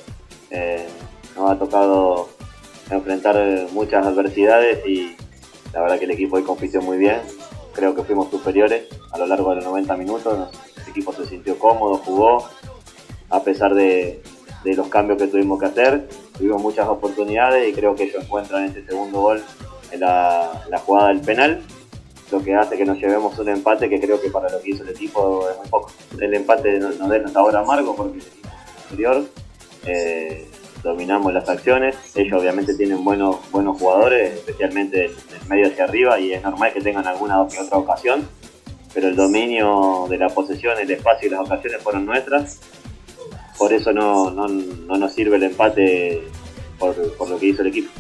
Eh, 0.51 0.87
nos 1.37 1.51
ha 1.51 1.59
tocado 1.59 2.29
enfrentar 2.91 3.37
muchas 3.73 4.07
adversidades 4.07 4.87
y 4.87 5.15
la 5.73 5.81
verdad 5.83 5.99
que 5.99 6.05
el 6.05 6.13
equipo 6.13 6.37
hoy 6.37 6.43
compitió 6.43 6.81
muy 6.83 6.99
bien. 6.99 7.21
Creo 7.73 7.95
que 7.95 8.03
fuimos 8.03 8.31
superiores 8.31 8.85
a 9.13 9.19
lo 9.19 9.27
largo 9.27 9.51
de 9.51 9.57
los 9.57 9.65
90 9.65 9.97
minutos. 9.97 10.51
El 10.83 10.91
equipo 10.91 11.13
se 11.13 11.27
sintió 11.27 11.59
cómodo, 11.59 11.97
jugó, 11.99 12.49
a 13.31 13.43
pesar 13.43 13.75
de, 13.75 14.23
los 14.65 14.89
cambios 14.89 15.19
que 15.19 15.29
tuvimos 15.29 15.59
que 15.61 15.67
hacer. 15.67 16.09
Tuvimos 16.37 16.61
muchas 16.61 16.89
oportunidades 16.89 17.69
y 17.69 17.73
creo 17.73 17.95
que 17.95 18.05
ellos 18.05 18.23
encuentran 18.23 18.65
ese 18.65 18.85
segundo 18.85 19.21
gol 19.21 19.43
en 19.91 20.01
la, 20.01 20.65
la 20.69 20.79
jugada 20.79 21.09
del 21.09 21.21
penal 21.21 21.63
lo 22.31 22.43
que 22.43 22.55
hace 22.55 22.77
que 22.77 22.85
nos 22.85 22.99
llevemos 22.99 23.39
un 23.39 23.49
empate 23.49 23.89
que 23.89 24.01
creo 24.01 24.21
que 24.21 24.31
para 24.31 24.51
lo 24.51 24.61
que 24.61 24.71
hizo 24.71 24.83
el 24.83 24.91
equipo 24.91 25.49
es 25.51 25.57
muy 25.59 25.69
poco. 25.69 25.91
El 26.21 26.35
empate 26.35 26.79
nos 26.79 27.09
deja 27.09 27.27
hasta 27.27 27.41
ahora 27.41 27.61
amargo 27.61 27.97
porque 27.97 28.19
el 28.19 28.27
equipo 28.27 28.49
superior, 28.83 29.25
eh, 29.87 30.47
dominamos 30.83 31.33
las 31.33 31.49
acciones, 31.49 31.97
ellos 32.15 32.41
obviamente 32.41 32.75
tienen 32.75 33.05
buenos, 33.05 33.37
buenos 33.51 33.79
jugadores, 33.79 34.35
especialmente 34.35 34.99
del 34.99 35.11
medio 35.49 35.67
hacia 35.67 35.85
arriba 35.85 36.19
y 36.21 36.33
es 36.33 36.43
normal 36.43 36.73
que 36.73 36.81
tengan 36.81 37.07
alguna 37.07 37.47
que 37.51 37.59
otra 37.59 37.79
ocasión, 37.79 38.29
pero 38.95 39.09
el 39.09 39.17
dominio 39.17 40.07
de 40.09 40.19
la 40.19 40.29
posesión, 40.29 40.79
el 40.79 40.91
espacio 40.91 41.29
y 41.29 41.31
las 41.33 41.41
ocasiones 41.41 41.83
fueron 41.83 42.07
nuestras, 42.07 42.61
por 43.59 43.73
eso 43.73 43.93
no, 43.93 44.31
no, 44.31 44.47
no 44.47 44.97
nos 44.97 45.13
sirve 45.13 45.37
el 45.37 45.43
empate 45.43 46.23
por, 46.79 46.97
lo 47.29 47.39
que 47.39 47.47
hizo 47.47 47.63
el 47.63 47.69
equipo. 47.69 47.91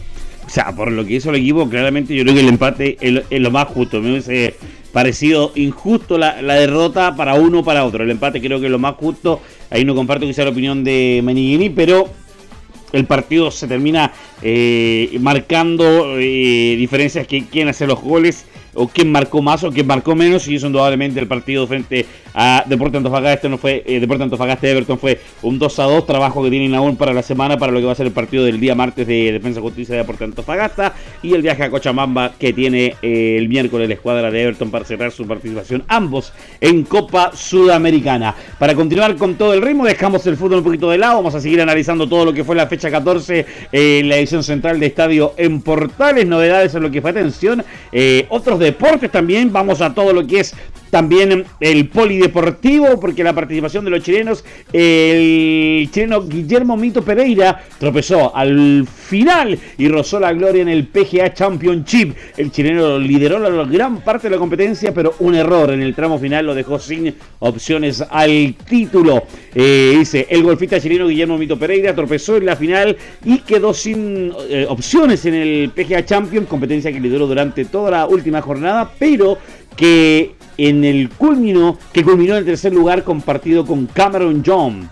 O 0.46 0.50
sea, 0.50 0.74
por 0.74 0.90
lo 0.90 1.04
que 1.04 1.14
hizo 1.14 1.30
el 1.30 1.36
equipo, 1.36 1.68
claramente 1.68 2.14
yo 2.14 2.22
creo 2.22 2.34
que 2.34 2.40
el 2.40 2.48
empate 2.48 2.96
es, 3.00 3.40
lo 3.40 3.50
más 3.50 3.68
justo. 3.68 4.00
Me 4.00 4.12
hubiese 4.12 4.54
parecido 4.92 5.52
injusto 5.56 6.16
la, 6.16 6.40
derrota 6.40 7.14
para 7.16 7.34
uno 7.34 7.60
o 7.60 7.64
para 7.64 7.84
otro. 7.84 8.04
El 8.04 8.10
empate 8.10 8.40
creo 8.40 8.58
que 8.58 8.66
es 8.66 8.72
lo 8.72 8.78
más 8.78 8.94
justo. 8.94 9.40
Ahí 9.68 9.84
no 9.84 9.94
comparto 9.94 10.24
quizá 10.24 10.44
la 10.44 10.50
opinión 10.50 10.84
de 10.84 11.20
Menigini, 11.22 11.68
pero 11.68 12.08
el 12.92 13.06
partido 13.06 13.50
se 13.50 13.66
termina 13.66 14.12
eh, 14.42 15.16
marcando 15.20 16.18
eh, 16.18 16.74
diferencias 16.76 17.26
que 17.26 17.46
quieren 17.46 17.68
hacer 17.68 17.88
los 17.88 18.00
goles 18.00 18.46
o 18.74 18.88
quién 18.88 19.10
marcó 19.10 19.42
más 19.42 19.64
o 19.64 19.70
quién 19.70 19.86
marcó 19.86 20.14
menos 20.14 20.46
y 20.48 20.54
eso 20.54 20.66
indudablemente 20.66 21.18
el 21.20 21.26
partido 21.26 21.66
frente 21.66 22.06
a 22.40 22.62
Deporte 22.64 22.96
Antofagasta 22.96 23.32
este 23.32 23.48
no 23.48 23.58
fue 23.58 23.82
eh, 23.84 23.96
Everton 24.00 24.98
fue 24.98 25.20
un 25.42 25.58
2 25.58 25.78
a 25.80 25.82
2 25.82 26.06
trabajo 26.06 26.44
que 26.44 26.50
tienen 26.50 26.72
aún 26.76 26.96
para 26.96 27.12
la 27.12 27.22
semana 27.24 27.58
para 27.58 27.72
lo 27.72 27.80
que 27.80 27.86
va 27.86 27.92
a 27.92 27.96
ser 27.96 28.06
el 28.06 28.12
partido 28.12 28.44
del 28.44 28.60
día 28.60 28.76
martes 28.76 29.08
de 29.08 29.32
Defensa 29.32 29.60
Justicia 29.60 29.96
de 29.96 30.02
Deporte 30.02 30.22
Antofagasta 30.22 30.94
y 31.20 31.34
el 31.34 31.42
viaje 31.42 31.64
a 31.64 31.70
Cochabamba 31.70 32.34
que 32.38 32.52
tiene 32.52 32.94
eh, 33.02 33.38
el 33.38 33.48
miércoles 33.48 33.88
la 33.88 33.94
escuadra 33.94 34.30
de 34.30 34.40
Everton 34.40 34.70
para 34.70 34.84
cerrar 34.84 35.10
su 35.10 35.26
participación 35.26 35.82
ambos 35.88 36.32
en 36.60 36.84
Copa 36.84 37.32
Sudamericana 37.34 38.36
para 38.56 38.76
continuar 38.76 39.16
con 39.16 39.34
todo 39.34 39.52
el 39.52 39.60
ritmo 39.60 39.84
dejamos 39.84 40.24
el 40.28 40.36
fútbol 40.36 40.58
un 40.58 40.64
poquito 40.64 40.90
de 40.90 40.98
lado 40.98 41.16
vamos 41.16 41.34
a 41.34 41.40
seguir 41.40 41.60
analizando 41.60 42.08
todo 42.08 42.24
lo 42.24 42.32
que 42.32 42.44
fue 42.44 42.54
la 42.54 42.68
fecha 42.68 42.88
14 42.88 43.46
eh, 43.72 44.02
la 44.04 44.16
edición 44.16 44.44
central 44.44 44.78
de 44.78 44.86
Estadio 44.86 45.34
en 45.38 45.60
Portales 45.60 46.24
novedades 46.24 46.72
en 46.76 46.84
lo 46.84 46.90
que 46.92 47.02
fue 47.02 47.10
atención 47.10 47.64
otros 48.28 48.58
deportes 48.58 49.10
también. 49.10 49.52
Vamos 49.52 49.80
a 49.80 49.92
todo 49.92 50.12
lo 50.12 50.26
que 50.26 50.40
es 50.40 50.54
también 50.90 51.44
el 51.60 51.88
polideportivo, 51.88 52.98
porque 53.00 53.24
la 53.24 53.34
participación 53.34 53.84
de 53.84 53.90
los 53.90 54.02
chilenos, 54.02 54.44
el 54.72 55.88
chileno 55.90 56.22
Guillermo 56.22 56.76
Mito 56.76 57.02
Pereira 57.02 57.62
tropezó 57.78 58.34
al 58.34 58.86
final 58.86 59.58
y 59.76 59.88
rozó 59.88 60.20
la 60.20 60.32
gloria 60.32 60.62
en 60.62 60.68
el 60.68 60.86
PGA 60.86 61.32
Championship. 61.32 62.14
El 62.36 62.50
chileno 62.50 62.98
lideró 62.98 63.38
la 63.38 63.64
gran 63.64 64.00
parte 64.02 64.28
de 64.28 64.34
la 64.34 64.38
competencia, 64.38 64.92
pero 64.92 65.14
un 65.20 65.34
error 65.34 65.70
en 65.70 65.82
el 65.82 65.94
tramo 65.94 66.18
final 66.18 66.46
lo 66.46 66.54
dejó 66.54 66.78
sin 66.78 67.14
opciones 67.40 68.02
al 68.10 68.54
título. 68.68 69.24
Eh, 69.54 69.96
dice, 69.98 70.26
el 70.30 70.42
golfista 70.42 70.80
chileno 70.80 71.08
Guillermo 71.08 71.38
Mito 71.38 71.58
Pereira 71.58 71.94
tropezó 71.94 72.36
en 72.36 72.46
la 72.46 72.56
final 72.56 72.96
y 73.24 73.38
quedó 73.38 73.72
sin 73.72 74.32
eh, 74.48 74.66
opciones 74.68 75.24
en 75.26 75.34
el 75.34 75.70
PGA 75.70 76.04
Champion, 76.04 76.44
competencia 76.44 76.92
que 76.92 77.00
lideró 77.00 77.26
durante 77.26 77.64
toda 77.64 77.90
la 77.90 78.06
última 78.06 78.40
jornada, 78.42 78.90
pero 78.98 79.38
que 79.76 80.34
en 80.58 80.84
el 80.84 81.08
culmino, 81.08 81.78
que 81.92 82.04
culminó 82.04 82.34
en 82.34 82.40
el 82.40 82.44
tercer 82.44 82.74
lugar 82.74 83.04
compartido 83.04 83.64
con 83.64 83.86
Cameron 83.86 84.42
John. 84.44 84.90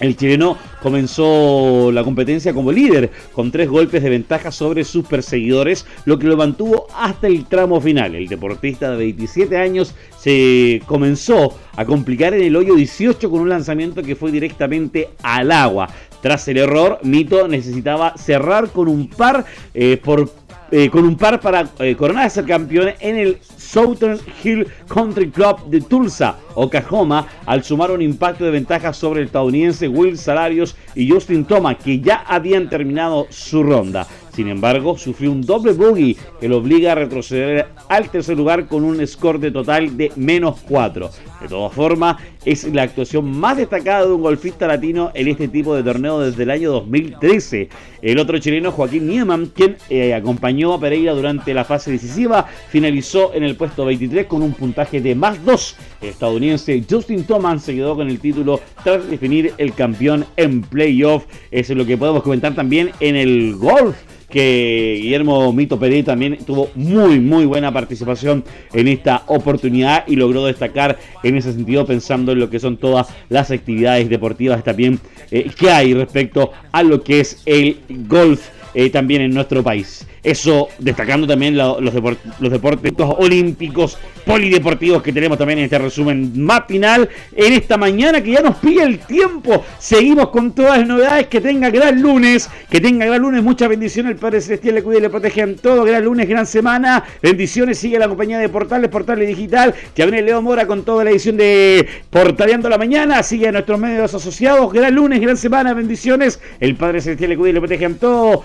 El 0.00 0.16
chileno 0.16 0.56
comenzó 0.82 1.92
la 1.92 2.02
competencia 2.02 2.52
como 2.52 2.72
líder, 2.72 3.10
con 3.32 3.52
tres 3.52 3.68
golpes 3.68 4.02
de 4.02 4.10
ventaja 4.10 4.50
sobre 4.50 4.82
sus 4.82 5.06
perseguidores, 5.06 5.86
lo 6.06 6.18
que 6.18 6.26
lo 6.26 6.36
mantuvo 6.36 6.88
hasta 6.96 7.28
el 7.28 7.44
tramo 7.44 7.80
final. 7.80 8.14
El 8.14 8.26
deportista 8.26 8.90
de 8.90 8.96
27 8.96 9.56
años 9.56 9.94
se 10.18 10.82
comenzó 10.86 11.56
a 11.76 11.84
complicar 11.84 12.34
en 12.34 12.42
el 12.42 12.56
hoyo 12.56 12.74
18 12.74 13.30
con 13.30 13.42
un 13.42 13.48
lanzamiento 13.48 14.02
que 14.02 14.16
fue 14.16 14.32
directamente 14.32 15.10
al 15.22 15.52
agua. 15.52 15.88
Tras 16.20 16.46
el 16.48 16.56
error, 16.56 16.98
Mito 17.02 17.46
necesitaba 17.48 18.16
cerrar 18.16 18.70
con 18.70 18.88
un 18.88 19.08
par 19.08 19.44
eh, 19.74 20.00
por 20.02 20.30
eh, 20.72 20.88
con 20.88 21.04
un 21.04 21.16
par 21.16 21.38
para 21.38 21.68
eh, 21.80 21.94
coronar 21.94 22.32
campeón 22.46 22.88
en 22.98 23.16
el 23.16 23.38
Southern 23.58 24.18
Hill 24.42 24.66
Country 24.88 25.30
Club 25.30 25.66
de 25.66 25.82
Tulsa, 25.82 26.38
Oklahoma, 26.54 27.28
al 27.44 27.62
sumar 27.62 27.90
un 27.90 28.00
impacto 28.00 28.44
de 28.44 28.50
ventaja 28.50 28.94
sobre 28.94 29.20
el 29.20 29.26
estadounidense 29.26 29.86
Will 29.86 30.16
Salarios 30.16 30.74
y 30.94 31.10
Justin 31.10 31.44
Thomas, 31.44 31.76
que 31.76 32.00
ya 32.00 32.24
habían 32.26 32.70
terminado 32.70 33.26
su 33.28 33.62
ronda. 33.62 34.06
Sin 34.34 34.48
embargo, 34.48 34.96
sufrió 34.96 35.30
un 35.30 35.42
doble 35.42 35.72
bogey 35.72 36.16
que 36.40 36.48
lo 36.48 36.56
obliga 36.56 36.92
a 36.92 36.94
retroceder 36.94 37.68
al 37.90 38.08
tercer 38.08 38.38
lugar 38.38 38.66
con 38.66 38.82
un 38.82 39.06
score 39.06 39.38
de 39.38 39.50
total 39.50 39.94
de 39.96 40.10
menos 40.16 40.58
4. 40.66 41.10
De 41.42 41.48
todas 41.48 41.72
formas, 41.72 42.22
es 42.44 42.64
la 42.72 42.82
actuación 42.82 43.28
más 43.38 43.56
destacada 43.56 44.06
de 44.06 44.12
un 44.12 44.22
golfista 44.22 44.68
latino 44.68 45.10
en 45.12 45.26
este 45.26 45.48
tipo 45.48 45.74
de 45.74 45.82
torneo 45.82 46.20
desde 46.20 46.44
el 46.44 46.50
año 46.50 46.70
2013. 46.70 47.68
El 48.00 48.18
otro 48.18 48.38
chileno, 48.38 48.70
Joaquín 48.70 49.08
Niemann, 49.08 49.46
quien 49.46 49.76
eh, 49.90 50.14
acompañó 50.14 50.72
a 50.72 50.80
Pereira 50.80 51.12
durante 51.12 51.52
la 51.52 51.64
fase 51.64 51.90
decisiva, 51.90 52.46
finalizó 52.68 53.34
en 53.34 53.42
el 53.42 53.56
puesto 53.56 53.84
23 53.84 54.26
con 54.26 54.42
un 54.42 54.52
puntaje 54.52 55.00
de 55.00 55.16
más 55.16 55.44
2. 55.44 55.76
El 56.02 56.08
estadounidense 56.10 56.84
Justin 56.88 57.24
Thomas 57.24 57.64
se 57.64 57.74
quedó 57.74 57.96
con 57.96 58.08
el 58.08 58.20
título 58.20 58.60
tras 58.84 59.08
definir 59.10 59.52
el 59.58 59.74
campeón 59.74 60.24
en 60.36 60.62
playoff. 60.62 61.24
Eso 61.50 61.72
es 61.72 61.78
lo 61.78 61.84
que 61.84 61.96
podemos 61.96 62.22
comentar 62.22 62.54
también 62.54 62.92
en 63.00 63.16
el 63.16 63.56
golf 63.56 63.96
que 64.32 64.98
Guillermo 65.02 65.52
Mito 65.52 65.78
Pérez 65.78 66.06
también 66.06 66.38
tuvo 66.38 66.70
muy 66.74 67.20
muy 67.20 67.44
buena 67.44 67.70
participación 67.70 68.42
en 68.72 68.88
esta 68.88 69.24
oportunidad 69.26 70.04
y 70.08 70.16
logró 70.16 70.46
destacar 70.46 70.98
en 71.22 71.31
ese 71.36 71.52
sentido 71.52 71.86
pensando 71.86 72.32
en 72.32 72.40
lo 72.40 72.50
que 72.50 72.58
son 72.58 72.76
todas 72.76 73.08
las 73.28 73.50
actividades 73.50 74.08
deportivas 74.08 74.62
también 74.64 75.00
eh, 75.30 75.50
que 75.58 75.70
hay 75.70 75.94
respecto 75.94 76.52
a 76.70 76.82
lo 76.82 77.02
que 77.02 77.20
es 77.20 77.42
el 77.46 77.78
golf 78.08 78.48
eh, 78.74 78.90
también 78.90 79.22
en 79.22 79.34
nuestro 79.34 79.62
país. 79.62 80.06
Eso 80.22 80.68
destacando 80.78 81.26
también 81.26 81.56
los, 81.56 81.80
los 81.82 82.52
deportes 82.52 82.92
olímpicos, 82.98 83.98
polideportivos 84.24 85.02
que 85.02 85.12
tenemos 85.12 85.36
también 85.36 85.58
en 85.58 85.64
este 85.64 85.78
resumen 85.78 86.40
matinal 86.40 87.08
en 87.34 87.52
esta 87.52 87.76
mañana 87.76 88.22
que 88.22 88.32
ya 88.32 88.40
nos 88.40 88.56
pilla 88.56 88.84
el 88.84 88.98
tiempo. 89.00 89.64
Seguimos 89.78 90.28
con 90.28 90.52
todas 90.52 90.78
las 90.78 90.88
novedades. 90.88 91.26
Que 91.26 91.40
tenga 91.40 91.70
gran 91.70 92.00
lunes, 92.00 92.48
que 92.70 92.80
tenga 92.80 93.06
gran 93.06 93.20
lunes. 93.20 93.42
Muchas 93.42 93.68
bendiciones. 93.68 94.12
El 94.12 94.18
Padre 94.18 94.40
Celestial 94.40 94.76
le 94.76 94.82
cuide 94.82 94.98
y 94.98 95.02
le 95.02 95.10
protege 95.10 95.40
en 95.40 95.56
todo. 95.56 95.84
Gran 95.84 96.04
lunes, 96.04 96.28
gran 96.28 96.46
semana. 96.46 97.02
Bendiciones. 97.22 97.78
Sigue 97.78 97.98
la 97.98 98.08
compañía 98.08 98.38
de 98.38 98.48
Portales, 98.48 98.90
Portales 98.90 99.28
Digital. 99.28 99.74
Que 99.94 100.04
viene 100.04 100.22
Leo 100.22 100.42
Mora 100.42 100.66
con 100.66 100.84
toda 100.84 101.04
la 101.04 101.10
edición 101.10 101.36
de 101.36 101.86
Portaleando 102.10 102.68
la 102.68 102.78
Mañana. 102.78 103.22
Sigue 103.22 103.48
a 103.48 103.52
nuestros 103.52 103.78
medios 103.78 104.14
asociados. 104.14 104.72
Gran 104.72 104.94
lunes, 104.94 105.20
gran 105.20 105.36
semana. 105.36 105.74
Bendiciones. 105.74 106.40
El 106.60 106.76
Padre 106.76 107.00
Celestial 107.00 107.30
le 107.30 107.36
cuide 107.36 107.50
y 107.50 107.54
le 107.54 107.60
protege 107.60 107.84
en 107.84 107.98
todo. 107.98 108.44